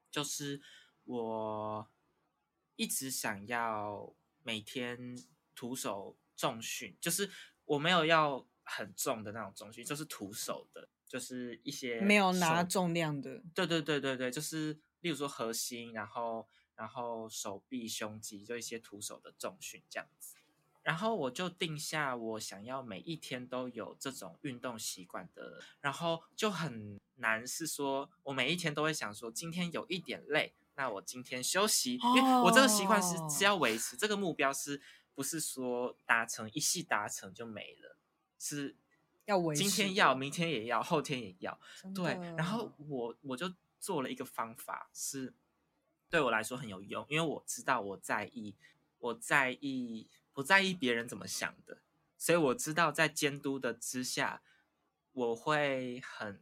[0.10, 0.62] 就是
[1.06, 1.88] 我
[2.76, 5.18] 一直想要每天
[5.56, 7.30] 徒手重训，就是
[7.66, 10.90] 我没有要很重的那种重训，就是徒手的。
[11.06, 20.36] 就是一些没有拿重量的，对对对对对，就是例如说核心，然后然后手臂、胸肌，就一些徒手的重训这样子。
[20.82, 34.82] 然后我就定下我想要每一天都有这种运动习惯的，然后就很难是说我每一天都会想说今天有一点累，那我今天休息，因为我这个习惯是是要维持，这个目标是
[35.16, 37.98] 不是说达成一系达成就没了，
[38.38, 38.76] 是。
[39.26, 41.58] 要维持，今天要，明天也要，后天也要，
[41.96, 42.12] 对。
[42.36, 45.34] 然后我我就做了一个方法，是
[46.14, 48.54] 对我来说很有用，因为我知道我在意，
[49.00, 51.80] 我在意，不在意别人怎么想的，
[52.20, 54.44] 所以我知道在监督的之下，
[55.12, 56.40] 我会很，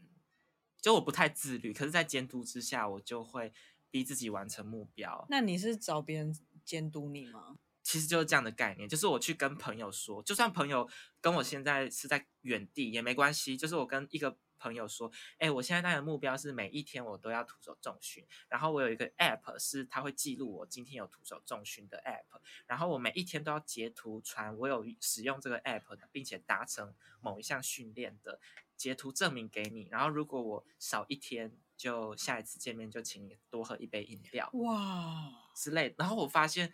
[0.82, 3.54] 就我不太自律，可是，在监督之下，我就会
[3.90, 5.26] 逼自己完成目标。
[5.30, 7.58] 那你是找别人监督你吗？
[7.82, 10.90] 其实就是这样的概念，就是我去跟朋友说，就算朋友
[11.22, 13.56] 跟我现在是在远地也没关系。
[13.56, 28.40] 就是我跟一个朋友说，哎，我现在那个目标是每一天我都要徒手重训，然后我有一个 app 是它会记录我今天有徒手重训的 app，然后我每一天都要截图传我有使用这个 app 的，并且达成某一项训练的
[28.78, 29.88] 截图证明给你。
[29.90, 35.96] 然后如果我少一天，就下一次见面就请你多喝一杯饮料，哇之类。
[35.98, 36.72] 然后我发现。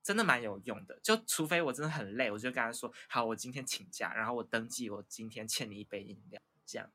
[0.00, 6.40] 真的蛮有用的，就除非我真的很累，我就跟他说好，我今天请假，然后我登记我今天欠你一杯饮料，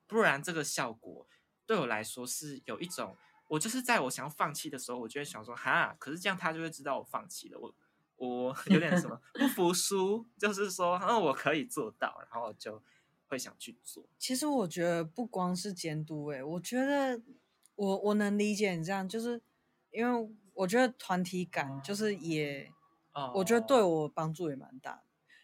[0.08, 1.28] 不然这个效果
[1.66, 3.16] 对我来说是有一种，
[3.48, 7.76] 我就是在我想要放弃的时候，我就会想说哈，可是这样他就会知道我放弃了，我
[8.18, 12.84] 我 有点什么不服输，就是说嗯我可以做到，然后就
[13.28, 14.06] 会想去做。
[14.20, 17.22] 其实我觉得不光是监督，欸，哎，我觉得
[17.76, 19.42] 我我能理解你这样，就是
[19.92, 22.72] 因为我觉得团体感就是也。
[23.36, 25.04] 我觉得对我帮助也蛮大的，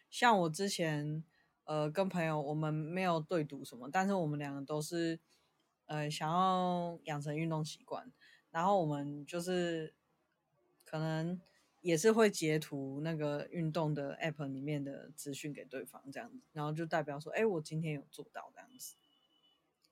[0.10, 1.24] 像我之前
[1.70, 5.20] 呃跟朋友，我们没有对赌什么，但是我们两个都是
[5.86, 8.12] 呃想要养成运动习惯，
[8.50, 9.94] 然后我们就是
[10.84, 11.40] 可能
[11.82, 18.96] 也是会截图那个运动的 app 里面的资讯给对方这样子，然后就代表说，哎，我今天有做到这样子，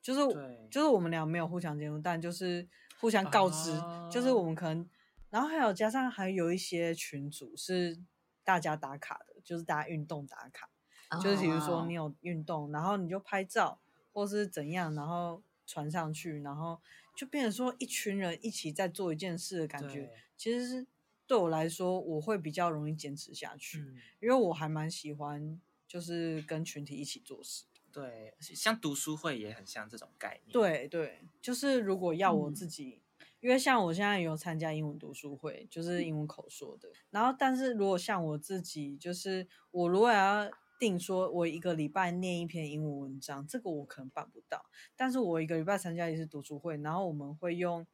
[0.01, 2.67] 就是就是我们俩没有互相监督，但就是
[2.99, 4.89] 互相告知，啊、就是我们可能。
[5.29, 7.99] 然后还有加上还有一些群组是
[8.45, 10.76] 大家打卡的，就是大家运动打卡，oh.
[11.21, 13.79] 就是比如说你有运动，然后你就拍照
[14.13, 16.79] 或是怎样，然后传上去，然后
[17.15, 20.11] 就变成说一群人一起在做一件事的感觉。
[20.35, 20.87] 其实是
[21.25, 27.65] 对我来说，我会比较容易坚持下去，嗯、因为我还蛮喜欢就是跟群体一起做事。
[27.91, 30.51] 对，像读书会也很像这种概念。
[30.51, 32.99] 对对，就是如果要我自己。
[32.99, 33.01] 嗯
[33.39, 36.89] 因为像我现在有参加英文读书会，就是英文口说的。
[37.11, 44.65] 然后，但是如果像我自己，就是我如果要定说，我一个礼拜念一篇英文文章，这个我可能办不到。
[44.95, 47.85] 但是我一个礼拜参加一次读书会，然后我们会用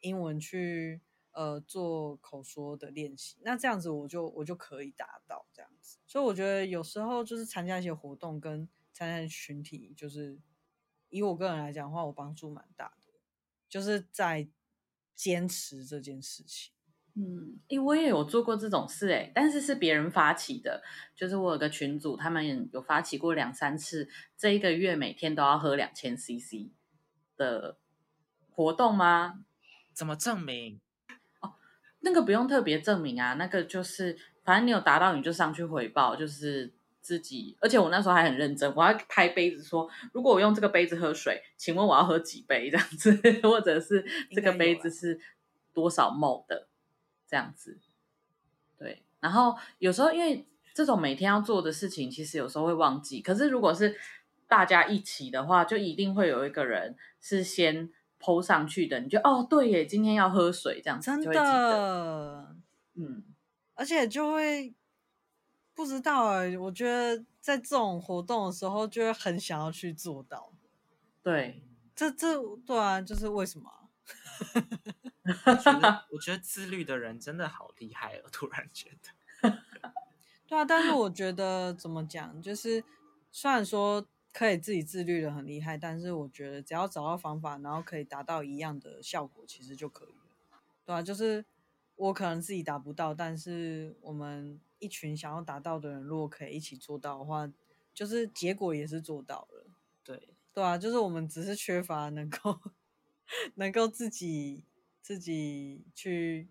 [0.00, 1.00] 英文去
[1.32, 5.98] 呃做口说的练习，那这样子我就我就可以达到这样子。
[6.06, 10.38] 所以我觉得有时候就是参加一些活动跟参加群体，就是
[11.08, 13.12] 以我个人来讲的话，我帮助蛮大的，
[13.68, 14.48] 就是在。
[15.14, 16.72] 坚持这件事情，
[17.14, 20.82] 嗯，诶、欸，我也有做过这种事，诶，但是是别人发起的，
[21.14, 26.70] 就是我有个群组，他们有发起过两三次，这一个月每天都要喝两千 CC
[27.36, 27.76] 的
[28.50, 29.44] 活动吗？
[29.92, 30.80] 怎么证明？
[31.40, 31.54] 哦，
[32.00, 36.72] 那个不用特别证明啊，那个就是反正你有达到你就上去回报，就是。
[37.02, 43.10] 自己，而且我那时候还很认真，我要拍杯子说，如果我用这个杯子喝水，请问我要喝几杯这样子，
[43.42, 45.18] 或者是这个杯子是
[45.74, 46.68] 多少 ml 的
[47.32, 47.78] 这样子。
[48.76, 53.22] 对，然后有时候因为这种每天要做的事情，其实有时候会忘记。
[53.22, 53.96] 可是如果是
[54.46, 57.90] 大家一起的话，就一定会有一个人是先
[58.20, 62.54] po 上去的，你就哦对耶，今天要喝水这样子，真的，
[62.96, 63.24] 嗯，
[63.72, 64.74] 而且就会。
[65.74, 70.52] 不知道哎、欸，我觉得在这种活动的时候，就会很想要去做到。
[71.22, 71.64] 对，
[71.96, 73.88] 这这对啊，就是为什么？
[75.24, 78.28] 我觉得， 我觉得自律的人真的好厉害哦！
[78.32, 79.50] 突然觉得，
[80.48, 82.82] 对啊，但是我觉得怎么讲，就是
[83.30, 90.58] 虽然说可以自己自律的很厉害，但是我觉得只要找到方法，然后可以达到一样的效果，其实就可以了。
[90.84, 91.44] 对啊，就是
[91.96, 97.48] 我可能自己达不到，但是我们一群想要达到的人，如果可以一起做到的话，
[97.94, 99.66] 就是结果也是做到了。
[100.02, 102.58] 对，对啊，就是我们只是缺乏能够
[103.54, 104.64] 能够自己。
[105.02, 106.48] 自己去，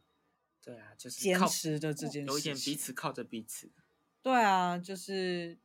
[0.61, 3.71] 对啊，就是坚持的这件事，有一点彼此靠着彼此。
[4.21, 5.57] 对啊，就是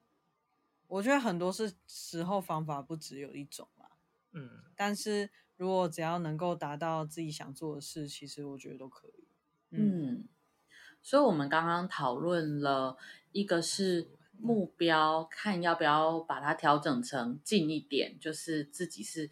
[0.87, 3.87] 我觉得很多是时候方法不只有一种嘛。
[4.31, 9.25] 嗯，但是如果只要能够达到自己想做的事，其实我觉得都可以。
[9.71, 10.29] 嗯，嗯，
[11.03, 12.97] 所以我们刚刚讨论了
[13.33, 19.29] 一个是目标，看要不要把它调整成近一点，就是自己是。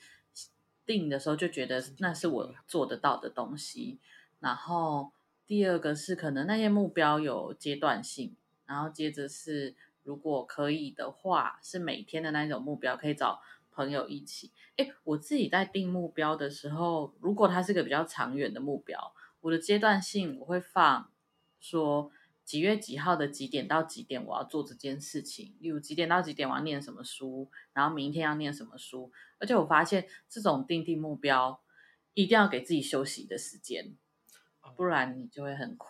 [0.87, 3.99] 定的时候就觉得那是我做得到的东西，
[4.41, 5.13] 然后
[5.47, 14.51] 第二个是可能那些目标有阶段性，然后接着是如果可以的话是每天的那种目标，可以找朋友一起。
[14.77, 21.11] 诶，我自己在定目标的时候，如果它是个比较长远的目标，我的阶段性我会放
[21.61, 22.11] 说。
[22.45, 29.11] 几月几号的几点到几点我要做这件事情，例如几点到几点我要念什么书，然后明天要念什么书。
[29.39, 31.63] 而且我发现这种定定目标
[32.13, 33.97] 一定要给自己休息的时间，
[34.77, 35.89] 不然你就会很苦。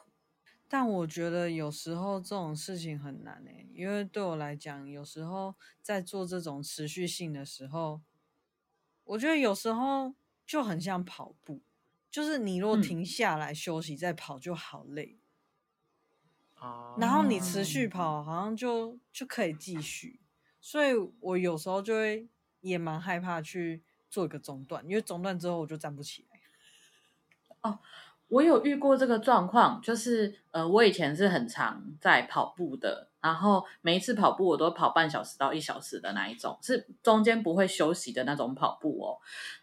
[0.69, 8.01] 但我觉得有时候这种事情很难诶，因为对我来讲，有时候在做这种持续性的时候，
[9.05, 10.15] 我觉得有时候
[10.47, 11.61] 就很像跑步，
[12.11, 15.19] 就是你若停下来休息再跑就好累。
[16.97, 20.21] 然后你持续跑，好像就就可以继续，
[20.61, 22.29] 所以我有时候就会
[22.61, 26.39] 也蛮害怕去做一个中断，因为中断之后我就站不起来。
[27.63, 27.81] 哦，
[28.29, 39.19] 我有遇过这个状况，就是呃，我以前是很常在跑步的，然后每一次跑步我都跑半小时到一小时的那一种，是中间不会休息的那种跑步哦。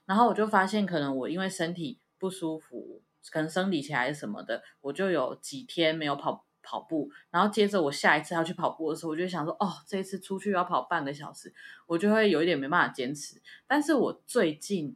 [0.05, 6.45] 然后我就发现，可能我因为身体不舒服，可能生理期还是什么的，我就有几天没有跑。
[6.71, 11.53] 跑步，然后接着我下一次要去跑步的时候，我就想说，哦，这一次出去要跑半个小时，
[11.85, 13.41] 我就会有一点没办法坚持。
[13.67, 14.95] 但是我最近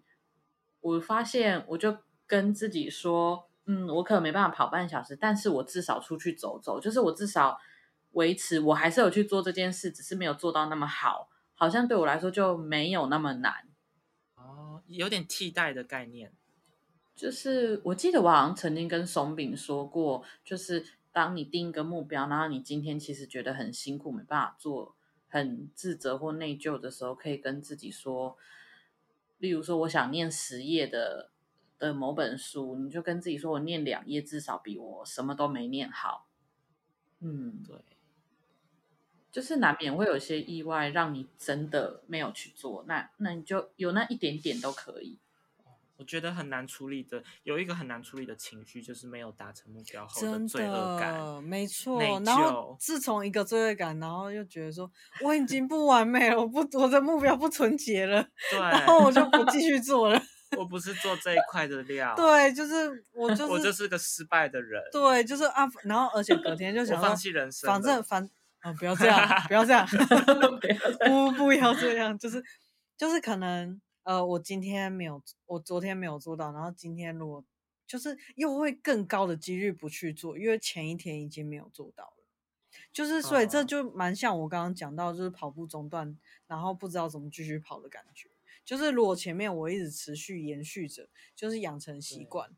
[0.80, 7.60] 我发现，我就跟自己说，嗯，我可能没办法跑半小时，但是我至少出去走走，就是我至少
[8.12, 13.54] 维持，我还是有去做这件事，只是没有做到那么好，好像对我来说就没有那么难。
[14.36, 16.32] 哦，有点替代的概念，
[17.14, 20.86] 就是我记得我好像曾经跟松饼说过，就是。
[21.16, 24.98] 当你定一个目标，然后你今天其实觉得很辛苦，没办法做，
[25.30, 28.36] 很自责或内疚的时候，可以跟自己说，
[29.38, 31.32] 例如说我想念十页的
[31.80, 36.28] 的某本书，你就跟自己说，我念两页至少比我什么都没念好。
[37.22, 37.78] 嗯，对，
[39.32, 45.18] 就是难免会有些意外，让你真的没有去做，那那你就有那一点点都可以。
[45.98, 51.44] 我觉得很难处理的，有一个很难处理的情绪，就是没有达成目标后的罪恶感。
[51.44, 60.22] 没错，然后自从一个罪恶感，然后又觉得说我已经不完美了，我不，我的目标不纯洁了，对，然后我就不继续做了。
[60.58, 62.14] 我不是做这一块的料。
[62.18, 64.82] 对，就是我就是我就是个失败的人。
[64.92, 68.22] 对，就是啊，然后而且隔天就想放弃人生，反正反
[68.60, 69.88] 啊、哦，不要这样，不要这样，
[71.08, 72.44] 不不要这样，就是
[72.98, 73.80] 就是可能。
[74.06, 77.44] 呃，我今天没有，我昨天没有做到，然后今天如果
[77.88, 82.24] 就是又会更高的几率不去做，因为前一天已经没有做到了，
[82.94, 88.30] 就是所以这就蛮像我刚刚讲到，就是跑步中断，然后不知道怎么继续跑的感觉。
[88.64, 92.52] 就是如果前面我一直持续延续着，就是养成习惯，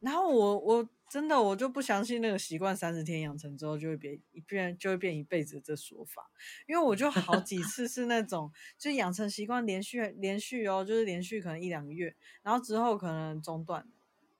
[0.00, 0.88] 然后我我。
[1.10, 6.30] 真的，我就不相信那个习惯三十天养成之后就会变一变，就会变一辈子的这说法。
[6.66, 13.88] 因为我就好几次是那种，就养成习惯连续连续哦，就是连续可能一两个月，然后之后可能中断，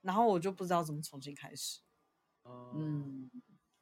[0.02, 1.80] 然后我就不知道怎么重新开始。
[2.76, 3.30] 嗯，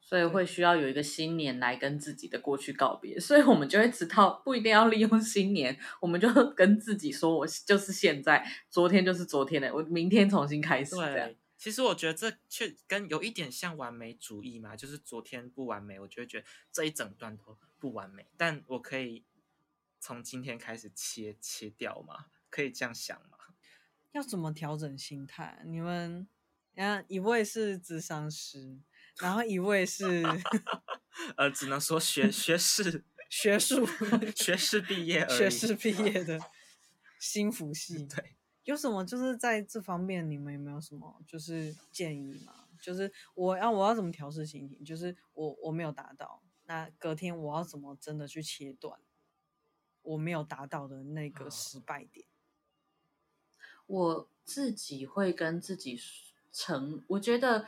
[0.01, 11.29] 所以会需要有一个新年来跟自己的过去告别，所以我们就会知道不一定要利用新年，我们就跟自己说，我就是现在，昨天就是昨天的，我明天重新开始这样。
[11.67, 19.25] 其实我觉得这却跟有一点像完美主义嘛，就是昨天不完美，我就会觉得这一整段都不完美，但我可以
[19.99, 22.27] 从今天开始切切掉吗？
[22.51, 23.37] 可以这样想吗？
[24.13, 25.61] 要怎么调整心态？
[25.67, 26.29] 你们，
[26.73, 28.79] 然后一位是智商师，
[29.19, 30.23] 然后一位是，
[31.37, 33.85] 呃，只能说学 学士学术
[34.37, 36.39] 学士毕业学士毕业的
[37.19, 38.36] 心服系， 对。
[38.67, 42.53] 有什么就是在这方面，你们有没有什么就是建议吗？
[42.81, 44.85] 就是我要我要怎么调试心情？
[44.85, 48.99] 就是我我没有达到，那隔天我要怎么真的去切断
[50.03, 52.27] 我没有达到的那个失败点？
[53.87, 55.97] 我自己会跟自己
[56.53, 57.67] 承，我觉得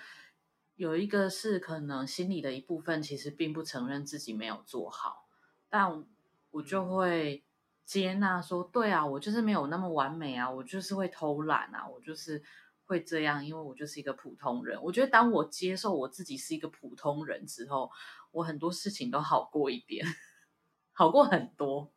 [0.74, 5.28] 有一个是可能心里的一部分，其实并不承认自己没有做好，
[5.68, 6.04] 但
[6.50, 7.44] 我就会。
[7.88, 12.42] 接纳说，对啊，我就是没有那么完美啊，我就是会偷懒啊，我就是
[12.84, 14.78] 会这样，因为我就是一个普通人。
[14.82, 17.90] 我觉得当我接受我自己是一个普通人之后，
[18.30, 20.04] 我很多事情都好过一点，
[20.92, 21.90] 好过很多。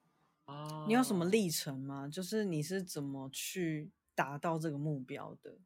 [0.48, 2.08] 哦，你有什么历程吗？
[2.08, 5.60] 就是你是怎么去达到这个目标的？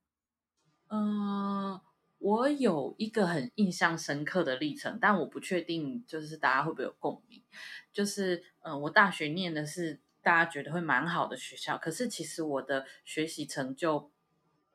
[0.89, 1.79] 嗯。
[2.17, 7.43] 我有一个很印象深刻的历程，但我不确定就是大家会不会有共鸣。
[7.91, 14.09] 就是，嗯、呃，我大学念的是大家觉得会蛮好的学校，可是其实我的学习成就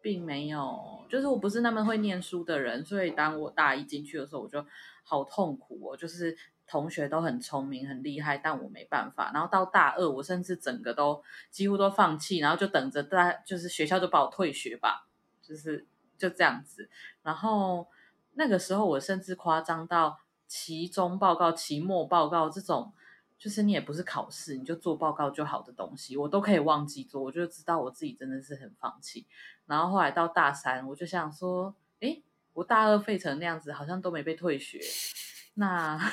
[0.01, 4.65] 并没有，就是我不是那么会念书的人，所以当我大一进去的时候，我就
[5.03, 5.97] 好痛苦哦。
[5.97, 6.37] 就是
[6.67, 9.33] 同学都很聪明、很厉害，但我没办法。
[9.35, 15.09] 然后到大二，我甚至整个都几乎都放弃，然后就等着大，就是学校就把我退学吧，
[15.43, 15.87] 就是。
[16.21, 16.91] 就这样子，
[17.23, 17.89] 然后
[18.35, 22.93] 那个时候我甚至夸张到期中报告、期末报告这种，
[23.41, 29.27] 就是你也不是考试，你就做报告就好的东西，我都可以忘记做，我就知道我自己真的是很放弃。
[29.67, 32.23] 然后后来到大三，我就想说，诶，
[32.53, 34.79] 我大二废成那样子，好像都没被退学，
[35.55, 35.99] 那。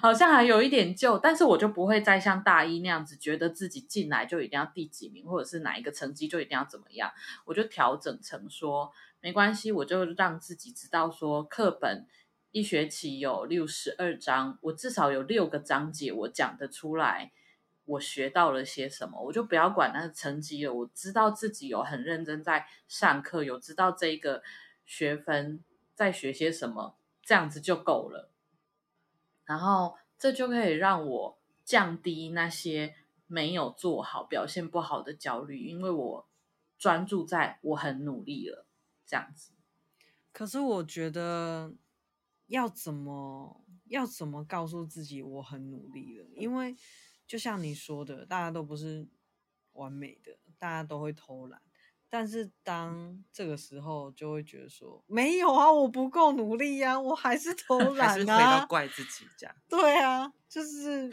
[0.00, 7.10] 好像还有一点旧，但是我就不会再像大一那样子，觉得自己进来就一定要第几名，或者是哪一个成绩就一定要怎么样。
[7.44, 8.90] 我就调整成说，
[9.20, 12.06] 没关系，我就让自己知道说，课本
[12.54, 17.32] 一学期有六十二章，我至少有六个章节我讲得出来，
[17.84, 20.72] 我学到了些什么，我就不要管那个成绩了。
[20.72, 24.40] 我知道自己有很认真在上课，有知道这一个
[24.86, 25.64] 学分
[25.96, 28.30] 在学些什么，这样子就够了。
[29.44, 32.94] 然后这就可以让我降低那些
[33.26, 36.28] 没有做好、表现不好的焦虑，因为我
[36.78, 38.64] 专注在我很努力了，
[39.04, 39.50] 这样子。
[40.32, 41.72] 可是我觉得
[42.54, 46.26] 要怎么要怎么告诉自己我很努力了？
[46.36, 46.74] 因为
[47.26, 49.06] 就像你说的，大家都不是
[49.72, 51.60] 完美的，大家都会偷懒。
[52.08, 58.26] 但是当这个时候就会觉得说没有啊，我不够努力呀、啊，我还是偷 懒啊，还是回
[58.60, 59.56] 到怪自己这样。
[59.68, 61.12] 对啊，就是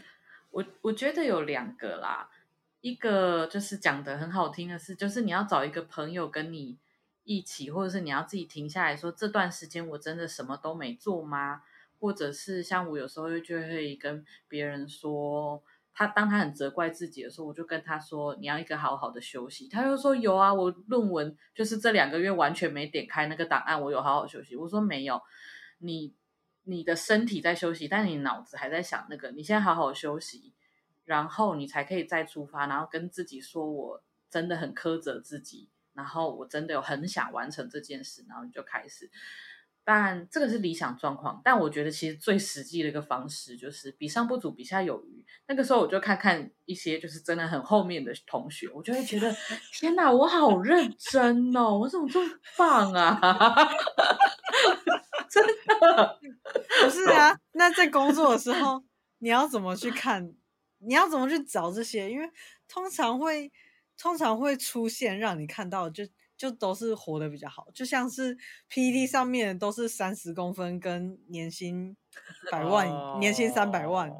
[0.52, 2.30] 我我觉得有两个啦，
[2.82, 6.78] 一个就是讲的很好听的是，就是你要找一个朋友跟你
[7.24, 11.62] 一起，或者是你要自己停下来说，这段时间我真的什么都没做吗？
[12.00, 15.64] 或者是像我有时候就会跟别人说。
[15.94, 25.22] 他当他很责怪自己的时候，我就跟他说：“你要一个好好的休息。”他就说：“有啊，我论文就是这两个月完全没点开那个档案，我有好好休息。”我说：“没有，
[25.80, 26.16] 你
[26.64, 29.32] 你的身体在休息，但你脑子还在想那个。
[29.32, 30.54] 你现在好好休息，
[31.04, 39.10] 然后你才可以再出发，然后跟自己说我真的很苛责自己，然后我真的有很想完成这件事，然后你就开始。”
[39.84, 45.26] 但这个是理想状况，但我觉得其实最实际的一个方式就是比上不足，比下有余。
[45.48, 49.36] 那个时候我就看看一些就是真的很后面的同学，我就会觉得
[49.74, 53.20] 天哪，我好认真哦，我怎么这么棒啊？
[55.28, 56.20] 真的
[56.84, 57.36] 不是啊？
[57.54, 58.84] 那在工作的时候，
[59.18, 60.32] 你要怎么去看？
[60.78, 62.12] 你要怎么去找这些？
[62.12, 62.30] 因为
[62.68, 63.52] 通常会
[64.02, 66.04] 通常会出现让你看到就。
[66.38, 68.36] 就都是活得比较好，就像是
[68.68, 71.96] PTT 上面都是三十公分跟年薪
[72.52, 74.12] 百万，哦、年薪三百万。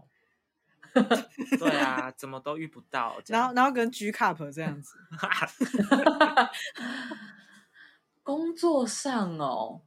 [0.94, 3.20] 对啊，怎么都遇不到。
[3.26, 5.00] 然后，然后跟 G Cup 这样子。
[8.22, 9.82] 工作上哦，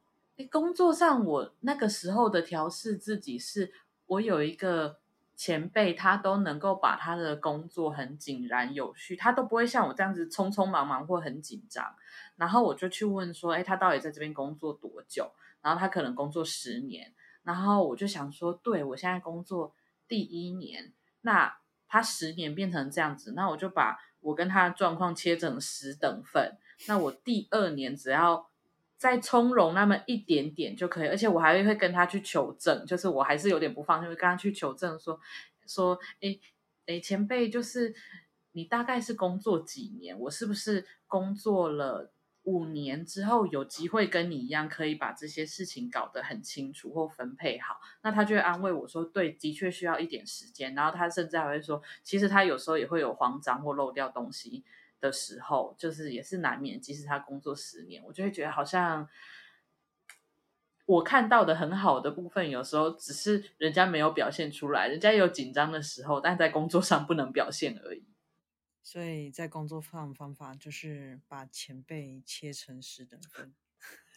[0.51, 3.71] 工作上我那个时候的调试自己是，
[4.07, 4.99] 我有一个。
[5.35, 11.95] 前辈他都能够把他的工作很井然有序，他都不会像我这样子匆匆忙忙或很紧张。
[12.35, 15.31] 然后我就去问说，哎，他到底在这边工作多久？
[15.61, 17.13] 然后他可能工作十年。
[17.43, 19.73] 然后我就想说，对，我现在工作
[20.07, 21.57] 第一年，那
[21.87, 26.57] 他十年变成这样子，那我就把我跟他的状况切成十等份。
[26.87, 28.49] 那我第二年只要。
[28.97, 35.19] 再从容那么一点点就可以，而且我还会跟他去求证，就是我还是有点不放心，会跟他去求证说
[35.67, 36.39] 说，诶
[36.87, 37.93] 诶，前辈，就是
[38.53, 40.17] 你大概是工作几年？
[40.19, 42.11] 我是不是工作了
[42.43, 47.75] 五年之后有机会跟你一样，可以把这些事情搞得很清楚或分配好？
[48.03, 50.73] 那他就会安慰我说，对，的确需要一点时间。
[50.75, 54.63] 然后他甚至还会说，其实他有时候也会有慌张或漏掉东西。
[54.99, 56.79] 的时候，就是也是难免。
[56.79, 59.07] 即使他工作十年，我就会觉得好像
[60.85, 68.05] 我看到的很好的部分，有时候只是人家没有表现出来，人家有紧张的时候，但在工作上不能表现而已。
[68.83, 73.51] 所以在工作上方法就是把前辈切成十等分，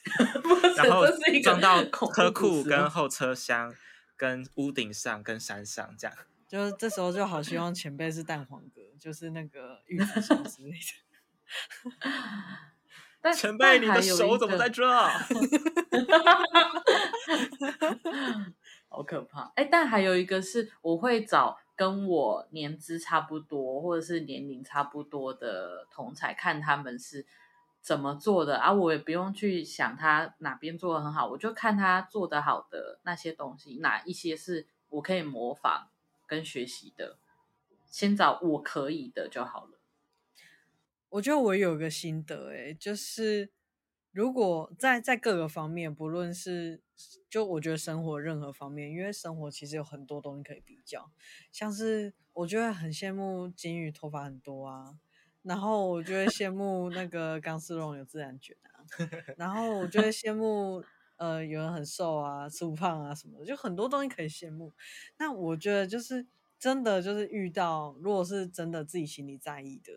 [0.77, 1.07] 然后
[1.43, 3.75] 装到车库跟后车厢、
[4.15, 6.15] 跟屋顶上、跟山上这样。
[6.49, 10.79] 就是这时候就好希望前辈是蛋黄哥，就是那个玉子烧之类的。
[13.21, 14.83] 但前辈，你的手怎么在这？
[18.89, 19.53] 好可怕！
[19.57, 27.27] 哎，但还有一个是，我会找跟我年资差不多或者是年龄差不多的同才，看他们是
[27.83, 28.73] 怎么做的啊。
[28.73, 35.89] 我也不用去想他哪边做的很好，我就看他做的好的那些东西，哪一些是我可以模仿。
[36.29, 37.19] 跟学习的，
[37.91, 39.81] 先找我可以的就好了。
[41.09, 43.51] 我觉得我有个心得，哎，就是
[44.13, 46.83] 如果在在各个方面，不论是
[47.31, 51.11] 就我觉得生活任何方面，因为生活其实有很多东西可以比较，
[51.51, 54.99] 像是我觉得很羡慕金鱼头发很多啊，
[55.43, 58.85] 然后我就会羡慕那个 钢丝绒有自然卷啊，
[59.39, 60.85] 然后我就会羡慕。
[61.19, 64.73] 呃，有人很瘦啊，吃不胖啊什么的，就很多东西可以羡慕。
[65.19, 66.27] 那我觉得就是
[66.59, 69.93] 真的，就是遇到如果是真的自己心里在意的，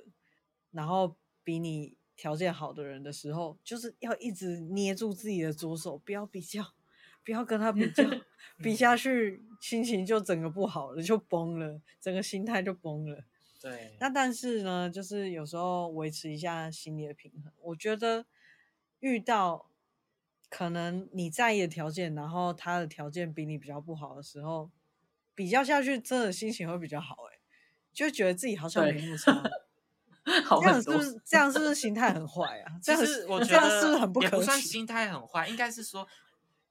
[0.72, 6.74] 然后比你条件好的人的时候，就是要一直捏住自己的左手，不要比较，
[7.24, 8.03] 不要跟他比较，
[8.57, 13.24] 比下去心情就整个不好了，就崩了，整个心态就崩了。
[13.61, 13.95] 对。
[13.99, 18.26] 那但是呢，就是有时候维持一下心理的平衡，我觉得
[18.99, 19.70] 遇到。
[20.52, 24.70] 可能你在意的条件，然后他的条件比你比较不好的时候，
[25.34, 27.39] 比较下去，真的心情会比较好哎，
[27.93, 29.41] 就觉得自己好像没那么差。
[30.45, 32.78] 好这样是不是这样是不是心态很坏啊？
[32.84, 36.06] 这样是我觉得是不是很不不算心态很坏，应该是说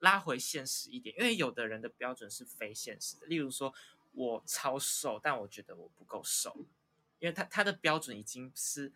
[0.00, 3.26] 拉回现实一点，因为有的人的标准是非现实的。
[3.26, 3.72] 例如说
[4.12, 6.54] 我超瘦，但我觉得我不够瘦，
[7.18, 8.92] 因为他他的标准已经是。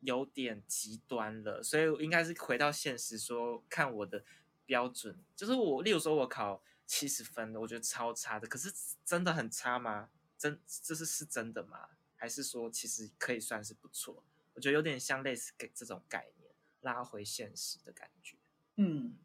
[0.00, 4.24] 有点极端了，所以应该是回到现实说，看我的
[4.64, 8.72] 标准，就是我，例如说我考七十分的，我觉得超差的，可是
[9.04, 10.10] 真的很差吗？
[10.36, 11.88] 真这是是真的吗？
[12.14, 14.22] 还是说其实可以算是不错？
[14.54, 18.36] 我觉得有点像类似给这种概念，拉回现实的感觉。
[18.76, 19.18] 嗯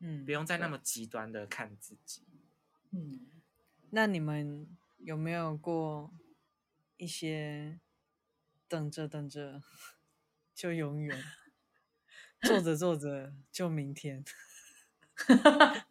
[0.00, 2.22] 嗯，嗯，不用再那么极端的看自己。
[2.90, 3.26] 嗯，
[3.90, 6.12] 那你们有没有过
[6.96, 7.80] 一些
[8.68, 9.62] 等着等着？
[10.54, 11.22] 就永远
[12.42, 14.24] 做着做着就明天，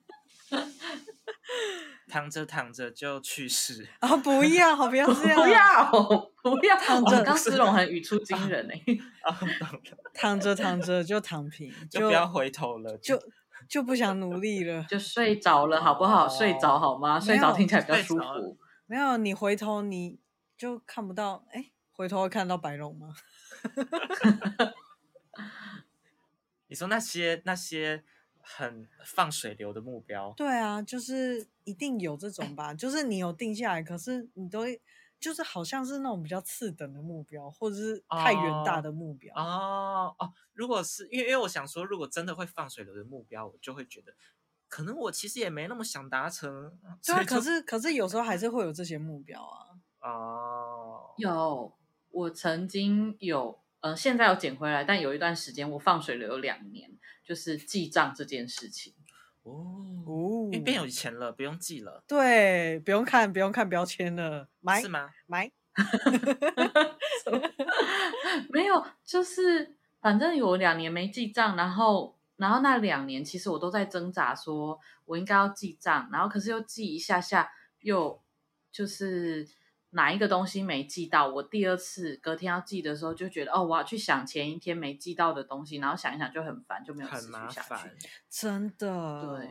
[2.07, 4.15] 躺着躺着就去世啊！
[4.17, 5.91] 不要，不要 这样，不要，
[6.59, 7.23] 不要躺着。
[7.23, 8.99] 刚思龙很语出惊人哎、 欸！
[10.13, 13.19] 躺着躺着就躺平，就，就不要回头了，就
[13.67, 16.29] 就不想努力了，就睡着了，好不好？
[16.29, 17.19] 睡着好吗？
[17.19, 18.57] 睡着听起来比较舒服。
[18.85, 20.19] 没有，你回头你
[20.55, 23.15] 就看不到，哎，回头会看到白龙吗？
[26.67, 28.03] 你说那些那些
[28.41, 34.63] 很放水流的目标，对啊，就是一定有这种吧，就是你有定下来，可是你都
[35.19, 40.33] 就是好像是那种比较次等的目标，或者是太远大的目标哦哦，哦。
[40.53, 44.13] 如果是因为因为我想说，如果真的会放水流的目标，我就会觉得
[44.67, 46.77] 可能我其实也没那么想达成。
[47.05, 49.79] 对啊，可是可是有时候还是会有这些目标啊。
[50.01, 51.77] 哦，有。
[52.13, 56.91] 我曾经有，呃，现在有捡回来，但有一段时间我放水了有两年，
[57.25, 58.93] 就是记账这件事情。
[59.41, 59.51] 哦
[60.05, 62.03] 哦，因为变有钱了，不用记了。
[62.07, 64.47] 对，不用看，不用看标签了。
[64.61, 65.09] 买是吗？
[65.25, 65.51] 买。
[68.53, 77.51] 没有，就是反正有两年没记账，然后，然后那两年其实我都在挣扎，说我应该要记账，然后可是又记一下下，
[77.81, 78.21] 又
[78.71, 79.47] 就是。
[79.93, 81.27] 哪一个东西没寄到？
[81.27, 87.89] 我第二次隔天要寄的时候，就觉得哦，我要去想前一天没寄到的东西，然后想一想就很烦，就没有持续下去。
[88.29, 89.49] 真的，对，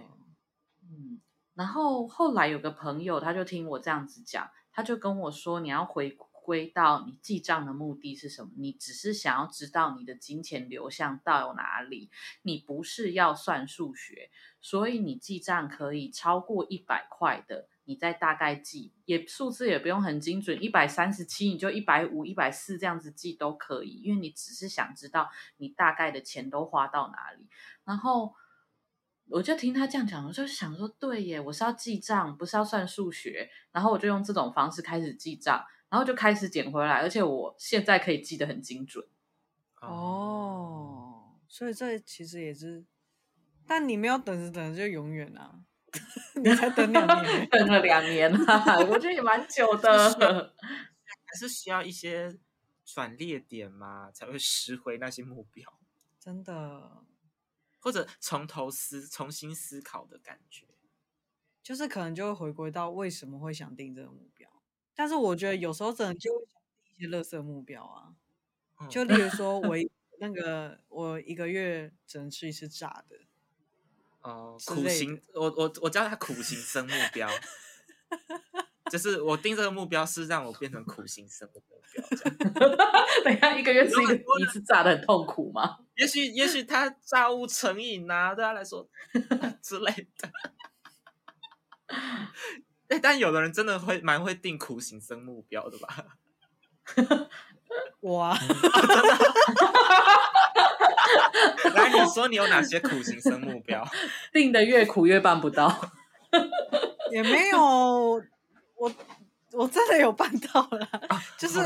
[0.83, 1.21] 嗯。
[1.55, 8.51] 然后后来有个朋友，他就听我这样子讲，他就跟我说：“你要回归到你记账的目的是什么？
[8.57, 12.11] 你只是想要知道你的金钱流向到哪里，
[12.43, 14.31] 你不是要算数学，
[14.61, 27.49] 所以你记账可以超过一百块的。”你再大概记，也数字也不用很精准，一百三十七你就一百五、一百四这样子记都可以，因为你只是想知道你大概的钱都花到哪里。
[27.85, 28.35] 然后
[29.29, 33.51] 我就听他这样讲，我就想说，对耶，我是要记账，不是要算数学。
[33.73, 39.05] 然后我就用这种方式开始记账，然后就开始捡回来，而且我现在可以记得很精准。
[39.81, 42.85] 哦，所以这其实也是，
[43.67, 45.65] 但你没有等着等着就永远啊，
[46.43, 52.39] 你才等两年， 等了两年啊，我觉得也蛮久的，还是需要一些
[52.85, 55.79] 转捩点嘛，才会拾回那些目标，
[56.19, 57.05] 真的，
[57.79, 60.67] 或者从头思重新思考的感觉，
[61.63, 64.49] 就是可能就会回归到为什么会想定这个目标。
[64.95, 68.15] 但是我觉得有时候真的就会想定一些垃圾目标啊，
[68.81, 69.77] 嗯、就例如说我
[70.21, 73.17] 那个我一个月只能吃一次炸的，
[74.23, 77.29] 哦、呃，苦行，我我我叫他苦行僧目标，
[78.91, 81.83] 就是我定这个目标是让我变成苦行僧的目标。
[83.25, 85.79] 等一下一个月吃一个一次炸的很痛苦吗？
[85.97, 88.89] 也许也许他炸物成瘾啊，对他来说
[89.61, 90.31] 之类的。
[93.03, 96.19] 但有的人真的会蛮会定苦行僧目标的吧？
[98.01, 99.19] 我啊，真的。
[101.75, 103.87] 来，你说你有哪些苦行僧目标？
[104.33, 105.93] 定的越苦越办不到。
[107.11, 107.61] 也没有，
[108.77, 108.93] 我
[109.53, 111.61] 我真的有办到了，啊、就是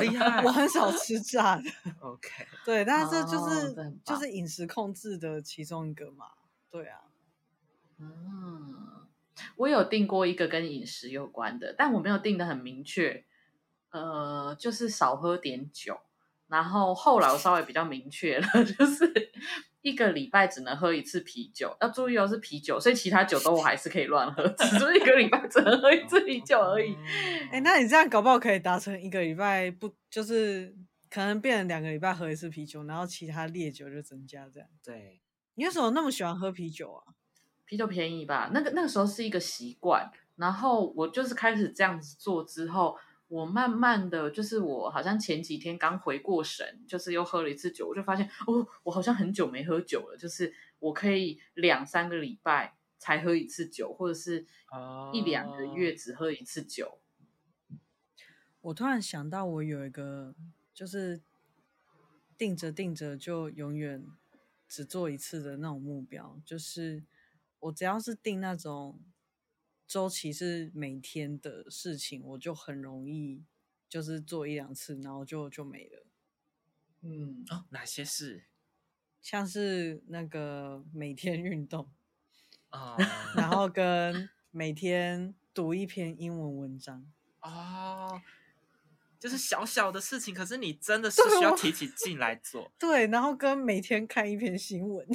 [0.44, 1.62] 我很少吃炸的。
[2.00, 2.28] OK，
[2.64, 6.26] 对，但是就是、哦、就是饮食控制的其中一个嘛。
[6.70, 7.00] 对啊，
[7.98, 8.84] 嗯。
[9.56, 13.22] 我有定过一个跟饮食有关的，但我没有定的很明确，
[13.90, 16.00] 呃，就是少喝点酒。
[16.48, 19.32] 然后后来我稍微比较明确了， 就是
[19.82, 21.76] 一个礼拜只能喝一次啤酒。
[21.80, 26.96] 要注意哦，是啤酒，所以其他酒都我还是可以乱喝，只是一个礼拜只能喝一次啤酒而已。
[27.50, 30.74] 哎，那你这样搞不好可以达成一个礼拜不，就是
[31.10, 34.68] 可能变成两个礼拜喝一次啤酒，然后其他烈酒就增加这样。
[34.84, 35.20] 对，
[35.54, 37.14] 你为什么那么喜欢喝啤酒啊？
[37.64, 38.50] 啤酒便宜吧？
[38.54, 42.96] 那个那个时候是一个习惯，然后我就是开始这样子做之后，
[43.28, 54.46] 我慢慢的就是我好像前几天刚回过神，就是又喝了一次酒，我就发现哦，我好像很久没喝酒了，就是我可以两三个礼拜才喝一次酒，或者是
[55.12, 56.98] 一两个月只喝一次酒。
[58.60, 60.34] 我突然想到，我有一个
[60.72, 61.20] 就是
[62.38, 64.04] 定着定着就永远
[64.68, 67.04] 只做一次的那种目标，就是。
[67.58, 69.00] 我只要是定那种
[69.86, 73.44] 周期是每天的事情，我就很容易
[73.88, 76.06] 就是做一两次，然后就就没了。
[77.02, 78.44] 嗯，哦，哪些事？
[79.22, 81.88] 像是那个每天运动
[82.70, 82.96] 啊，
[83.36, 87.06] 然后跟每天读一篇英文文章
[87.40, 88.20] 哦，
[89.18, 92.72] 就是小小的事情，可是你真的是需要提起劲来做。
[92.78, 95.06] 对，然后跟每天看一篇新闻。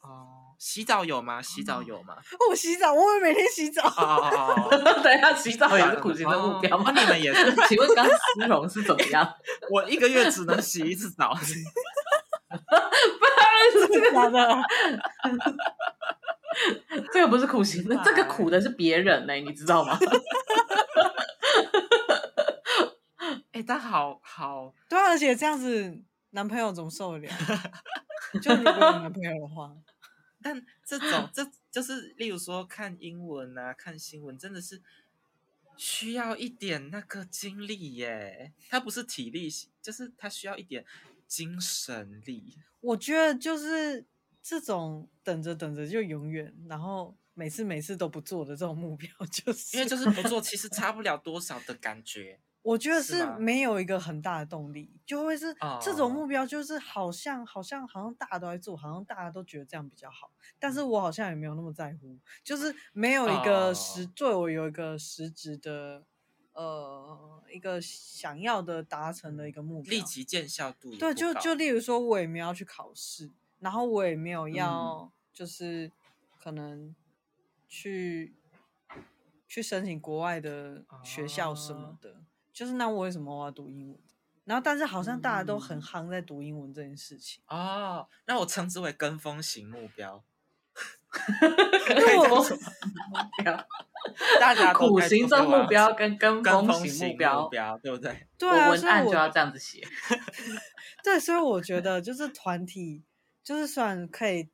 [0.00, 0.43] 哦。
[0.58, 1.42] 洗澡有吗？
[1.42, 2.16] 洗澡有吗？
[2.38, 3.82] 我、 哦、洗澡，我会每天洗澡。
[3.86, 4.68] 哦，
[5.02, 6.90] 等一下，洗澡也是苦行的目标吗？
[6.90, 7.54] 哦、你们也是？
[7.68, 9.34] 请问刚思荣是怎么样？
[9.70, 11.34] 我一个月只能洗一次澡。
[11.34, 11.54] 不是
[13.88, 14.62] 这个的，
[17.12, 19.98] 这个不是苦行的，这个苦的是别人呢、欸，你知道吗？
[23.52, 25.98] 哎、欸，但好好，对、啊，而且这样子，
[26.30, 27.28] 男朋友怎么受得了？
[28.42, 29.70] 就你没有男朋友的话。
[30.44, 34.82] 但这种这就是，例如说看英文啊，看新闻，真的是
[35.78, 38.52] 需要一点那个精力耶。
[38.68, 39.48] 它不是体力，
[39.80, 40.84] 就是它需要一点
[41.26, 42.58] 精神力。
[42.82, 44.04] 我觉得就是
[44.42, 52.38] 这种等着等着就永远，然后每次每次都不做的这种目标， 就是因为就是不做，其实差不了多少的感觉。
[52.64, 66.04] 我觉得是没有一个很大的动力，就会是这种目标，就是好像好像好像大家都在做，好像大家都觉得这样比较好，但是我好像也没有那么在乎，就是没有一个实，对我有一个实质的，
[66.54, 70.72] 呃，一个想要的达成的一个目标，立即见效。
[70.72, 70.96] 度。
[70.96, 75.92] 对，就就例如说，我也没有要去考试，然后我也没有要，就是
[76.42, 76.96] 可能
[77.68, 78.34] 去
[79.46, 82.22] 去申请国外的学校什么的。
[82.54, 83.98] 就是那我为什么我要读英文？
[84.44, 90.22] 然后但是好像大家都很夯在读英文这件事情、嗯、哦，那我称之为跟风型目标。
[91.86, 92.62] 跟风型目
[93.42, 93.66] 标，
[94.40, 98.26] 大家苦行僧目标跟跟风型目标，目标对不对？
[98.36, 99.80] 对啊，我文案就要这样子写。
[101.04, 103.04] 对，所以我觉得就是团体，
[103.44, 104.50] 就是算可以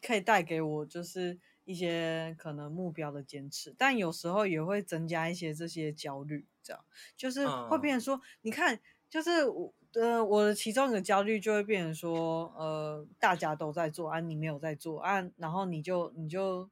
[0.00, 6.46] 可以带给我就是一些可能目标的坚持，但有时候也会增加一些这些焦虑。
[6.62, 6.82] 这样
[7.14, 16.70] 就是会变成说，嗯、你看，就是我呃，我的其中一个焦虑就会变成说，呃，大家都在做，啊，你没有在做，啊，然后你就你就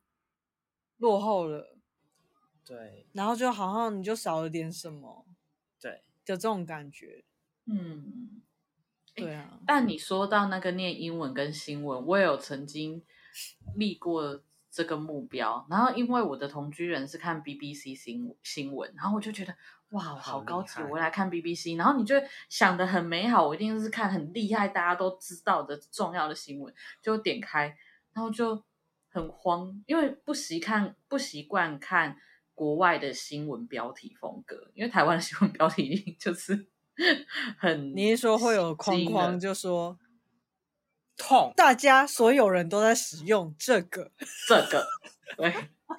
[0.97, 1.77] 落后了，
[2.65, 5.27] 对，然后就好像你就少了点什么，
[5.79, 7.23] 对，这种感觉。
[7.67, 8.41] 嗯，
[9.15, 9.61] 对啊。
[9.67, 13.03] 但你说到那个念英文跟新闻，我也有曾经
[13.75, 14.43] 立过
[14.77, 15.67] 这个目标。
[15.71, 19.55] 然后因为我的同居人是看 BBC 新新闻，然后我就觉得
[19.89, 21.79] 哇，好高级，我来看 BBC。
[21.79, 22.15] 然后你就
[22.49, 27.75] 想的很美好，我一定是看很厉害，大家都知道的重要的新闻，就点开，
[28.13, 28.63] 然后就。
[29.09, 32.19] 很慌，因为不习看不习惯看
[32.53, 36.67] 国外的新闻标题风格，因为台湾的新闻标题就是
[37.57, 37.97] 很。
[37.97, 39.99] 你一说会有框框，就说
[41.17, 44.11] 痛，大家所有人都在使用这个
[44.47, 44.87] 这个，
[45.37, 45.55] 对，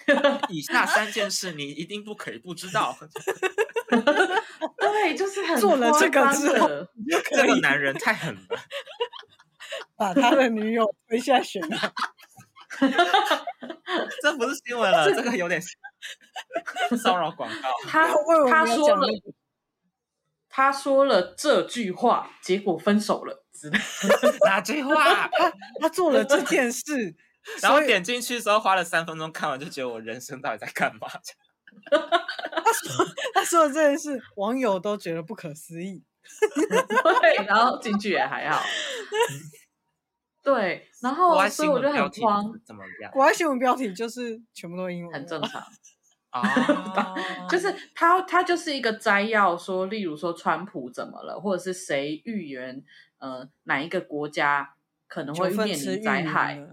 [0.50, 2.98] 以下三件事你一定不可以不知道。
[4.78, 6.68] 对，就是很做了这个之后，
[7.32, 8.42] 这个男人太狠了，
[9.96, 11.94] 把他的女友推下悬崖。
[14.22, 15.60] 这不是新闻了，这个有点
[17.02, 17.70] 骚扰广告。
[17.88, 18.08] 他
[18.50, 19.08] 他说了，
[20.50, 23.46] 他说了这句话，结果分手了。
[24.46, 25.28] 哪句话？
[25.34, 27.16] 他他做了这件事，
[27.62, 31.08] 然后点进去之后花了三分钟看完，就觉得我人生到底在干嘛？
[31.90, 36.04] 他说他说的这件事，网友都觉得不可思议。
[37.22, 38.62] 对，然后进去也还好。
[40.44, 42.44] 对，然后所以我就很慌。
[42.66, 43.12] 怎么样？
[43.12, 45.62] 国外新闻标题就是全部都英文，很正常。
[46.30, 46.44] 啊，
[47.50, 52.84] 就是他，他就是一个摘要，说，例如说川普怎么了，或者是谁预言，
[53.20, 54.76] 呃，哪一个国家
[55.08, 56.68] 可能会面临灾害。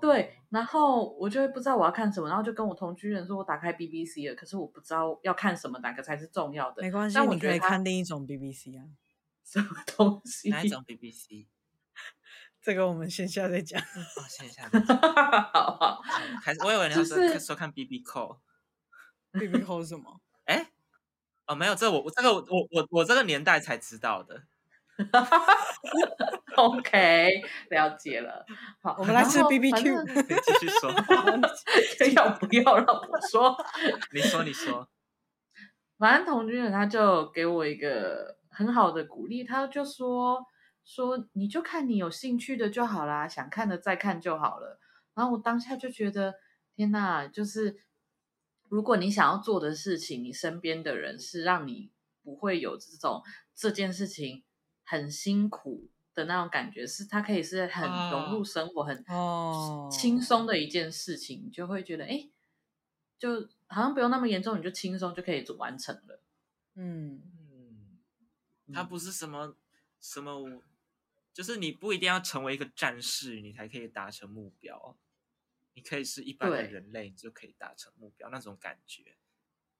[0.00, 6.82] 对， 然后我就会不知道我要看什么，然后就跟我同居人说，我打开 BBC 了，可是我不知道要看什么，哪个才是重要的。
[6.82, 8.84] 没关系，但我你可以看另一种 BBC 啊。
[9.44, 10.48] 什么东西？
[10.50, 11.46] 哪一种 BBC？
[12.62, 13.80] 这个我们线下再讲。
[13.80, 14.96] 哦，线下再讲。
[14.98, 16.02] 好好。
[16.42, 18.38] 还是我以为你要说、就是、说看 BB Call。
[19.32, 20.20] BB Call 是什么？
[21.50, 24.42] 哎，哦，没有，这我这个我我我这个年代才知道的。
[26.56, 28.44] OK，了解了。
[28.82, 30.04] 好，我们来吃 BBQ。
[30.28, 30.90] 你继续说。
[32.14, 33.56] 要不要让我说？
[34.12, 34.88] 你说，你说。
[35.98, 40.44] 反正童军人他就给我一个很好的鼓励，他就说。
[40.82, 44.80] 说你就看你有兴趣的就好啦，想看的再看就好了。
[45.14, 46.34] 然后我当下就觉得，
[46.74, 47.76] 天哪，就是
[48.70, 51.90] 如果你想要做的事情，你身边的人是让你
[52.22, 53.22] 不会有这种
[53.54, 54.44] 这件事情
[54.84, 59.04] 很辛苦的那种感觉，是它可以是很融入生活、很
[59.90, 62.30] 轻松的一件事情，你就会觉得，哎，
[63.18, 66.22] 就好像不用那么严重，你就轻松就可以完成了。
[66.76, 69.56] 嗯嗯，它不是什么
[70.00, 70.62] 什么。
[71.32, 74.96] 就是你不一定要成为一个战士，你才可以达成目标。
[75.80, 79.16] 你可以是一般的人类，你就可以达成目标那种感觉。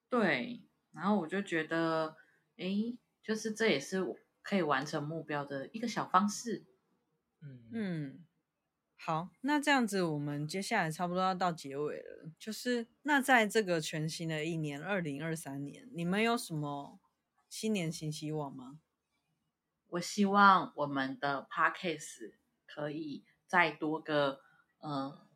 [0.09, 2.17] 对，然后我就觉得，
[2.57, 6.65] 哎，就是这也是我可以完成目标的一个小方式。
[7.43, 8.27] 嗯嗯，
[8.97, 12.33] 好，那这样子我们接下来差不多要到结尾了。
[12.39, 16.99] 就是那在这个全新的一年，二零二三年，你们有什么
[17.51, 18.81] 新年新希望吗？
[19.89, 22.33] 我希望我们的 podcast
[22.67, 24.41] 可以再多个，
[24.83, 25.27] 嗯，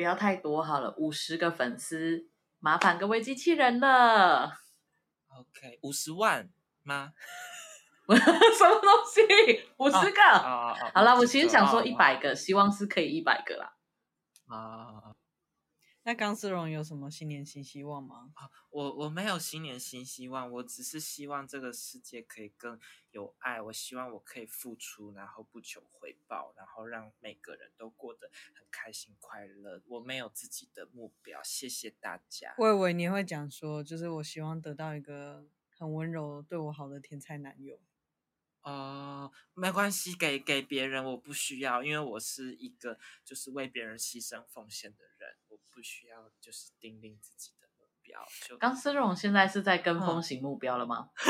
[0.00, 2.26] 不要太多好了，五十个粉丝，
[2.58, 4.46] 麻烦各位机器人了。
[5.28, 6.48] OK，五十万
[6.82, 7.12] 吗？
[8.08, 9.20] 什么东西？
[9.76, 10.22] 五十个？
[10.22, 13.74] 哦哦、好了，我其实想说一百个，希望是可以一百个啦。
[14.48, 14.99] 啊。
[16.10, 18.32] 那钢丝绒有什么新年新希望吗？
[18.34, 22.76] 啊，我我没有新年新希望，我只是希望这个世界可以更
[23.12, 23.62] 有爱。
[23.62, 29.80] 我希望我可以付出，然后不求回报，然后让每个人都过得很开心快乐。
[29.86, 32.56] 我没有自己的目标，谢谢大家。
[32.58, 35.46] 我以为你会讲说，就是我希望得到一个
[35.78, 37.78] 很温柔、对我好的天才男友。
[38.62, 45.36] 哦，没关系，给给别人我不需要，因为我是一个就是为别人牺牲奉献的人。
[45.48, 48.20] 我不需要，就是定定自己的目标。
[48.46, 51.10] 就钢丝绒现在是在跟风型目标了吗？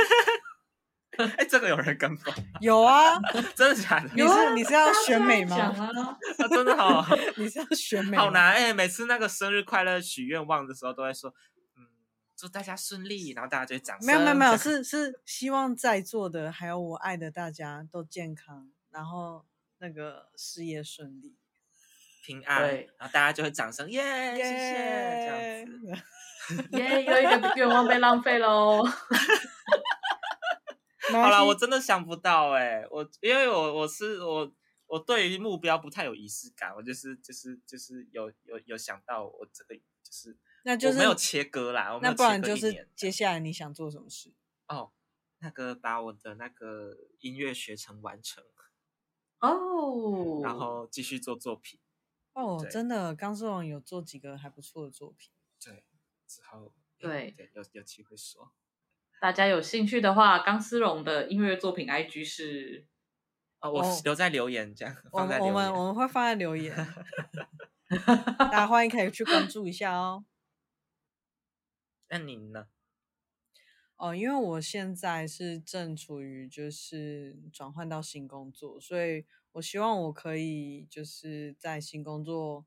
[1.19, 2.33] 哎、嗯欸，这个有人跟风？
[2.63, 3.19] 有啊，
[3.55, 4.09] 真的假的？
[4.15, 5.57] 你是你是要选美吗？
[5.57, 7.05] 啊啊、真的好，
[7.37, 8.17] 你是要选美？
[8.17, 8.73] 好难哎、欸！
[8.73, 11.60] 每次那个生日快乐许愿望的时候，都会说，嗯，
[12.41, 14.07] 祝大家顺利，然后大家就会掌声。
[14.07, 19.45] 没有没有没有，是是希望在座的还有我爱的大家都健康，然后
[19.77, 21.37] 那个事业顺利。
[22.23, 24.03] 平安，然后大家就会掌声，耶，
[24.37, 25.71] 谢谢，这样子，
[26.79, 28.83] 耶，又一个愿望被浪费喽。
[31.13, 34.51] 好了，我真的想不到哎，我因为我我是我
[34.87, 39.83] 我对于目标不太有仪式感，我就是就是就是有有有想到我这个就
[40.13, 44.33] 是，那就是我没有切割啦，那不然就是接下来你想做什么事？
[44.69, 44.93] 哦，
[45.39, 48.45] 那个把我的那个音乐学程完成
[49.41, 51.81] 哦，然后继续做作品。
[52.33, 55.33] 哦，真的，钢丝绒有做几个还不错的作品。
[55.63, 55.85] 对，
[56.27, 58.53] 之后对对有有机会说。
[59.21, 62.87] 大家有兴趣的话，钢丝绒的音乐作品 IG 是
[63.61, 64.97] 哦，我留在留言这样。
[65.13, 66.75] 我们我们我们会放在留言，
[68.39, 70.25] 大家欢迎可以去关注一下哦。
[72.11, 72.67] 那你呢？
[73.97, 82.67] 哦，因为我现在是正处于就是转换到新工作，所以我希望我可以就是在新工作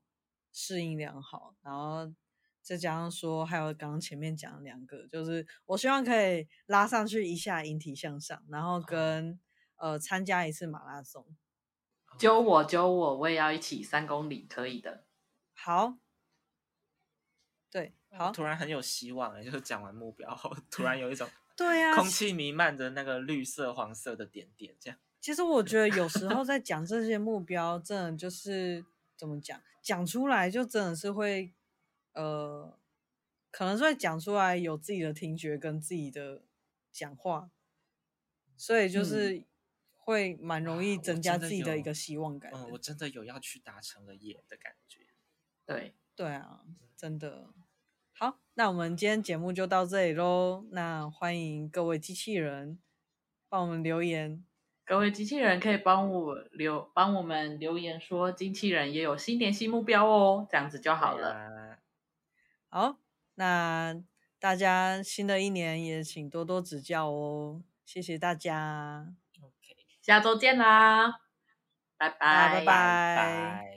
[0.52, 2.14] 适应良好，然后
[2.62, 9.40] 再加上说还有刚刚前面讲的两个，就是我希望可以拉上去一下引体向上，然后跟
[9.74, 11.36] 呃参加一次马拉松，
[12.16, 15.04] 揪我揪我，我也要一起三公里，可以的。
[15.52, 15.98] 好，
[17.70, 17.96] 对。
[18.14, 24.98] 好，突然很有希望哎，就是讲完目标后，突然有一种 对呀，空气弥漫着那个绿色、黄色的点点，这样。
[25.20, 28.84] 其实我觉得有时候 在讲这些目标，真的就是
[29.16, 31.52] 怎么讲，讲出来就真的是会，
[32.12, 32.78] 呃，
[33.50, 36.42] 可能是会讲出来有自己的听觉跟自己的
[36.92, 37.50] 讲话，
[38.56, 39.44] 所以就是
[39.96, 42.52] 会蛮容易增加自己的一个希望感。
[42.54, 45.06] 嗯，我真的有要去达成了耶的感觉。
[45.64, 46.60] 对，对啊，
[46.96, 47.48] 真的。
[48.16, 50.64] 好，那我们今天节目就到这里喽。
[50.70, 52.78] 那欢迎各位机器人
[53.48, 54.44] 帮我们留言，
[54.84, 61.32] 各位机器人可以帮我留帮我们留言说，机器人也有新年新目标哦，这样子就好了。
[61.32, 61.78] 啊、
[62.68, 62.96] 好，
[63.34, 64.00] 那
[64.38, 69.12] 大家新的一年也请多多指教哦，谢谢大家。
[69.40, 71.20] OK，下周见啦，
[71.98, 72.64] 拜拜拜拜。
[72.64, 73.73] 拜拜。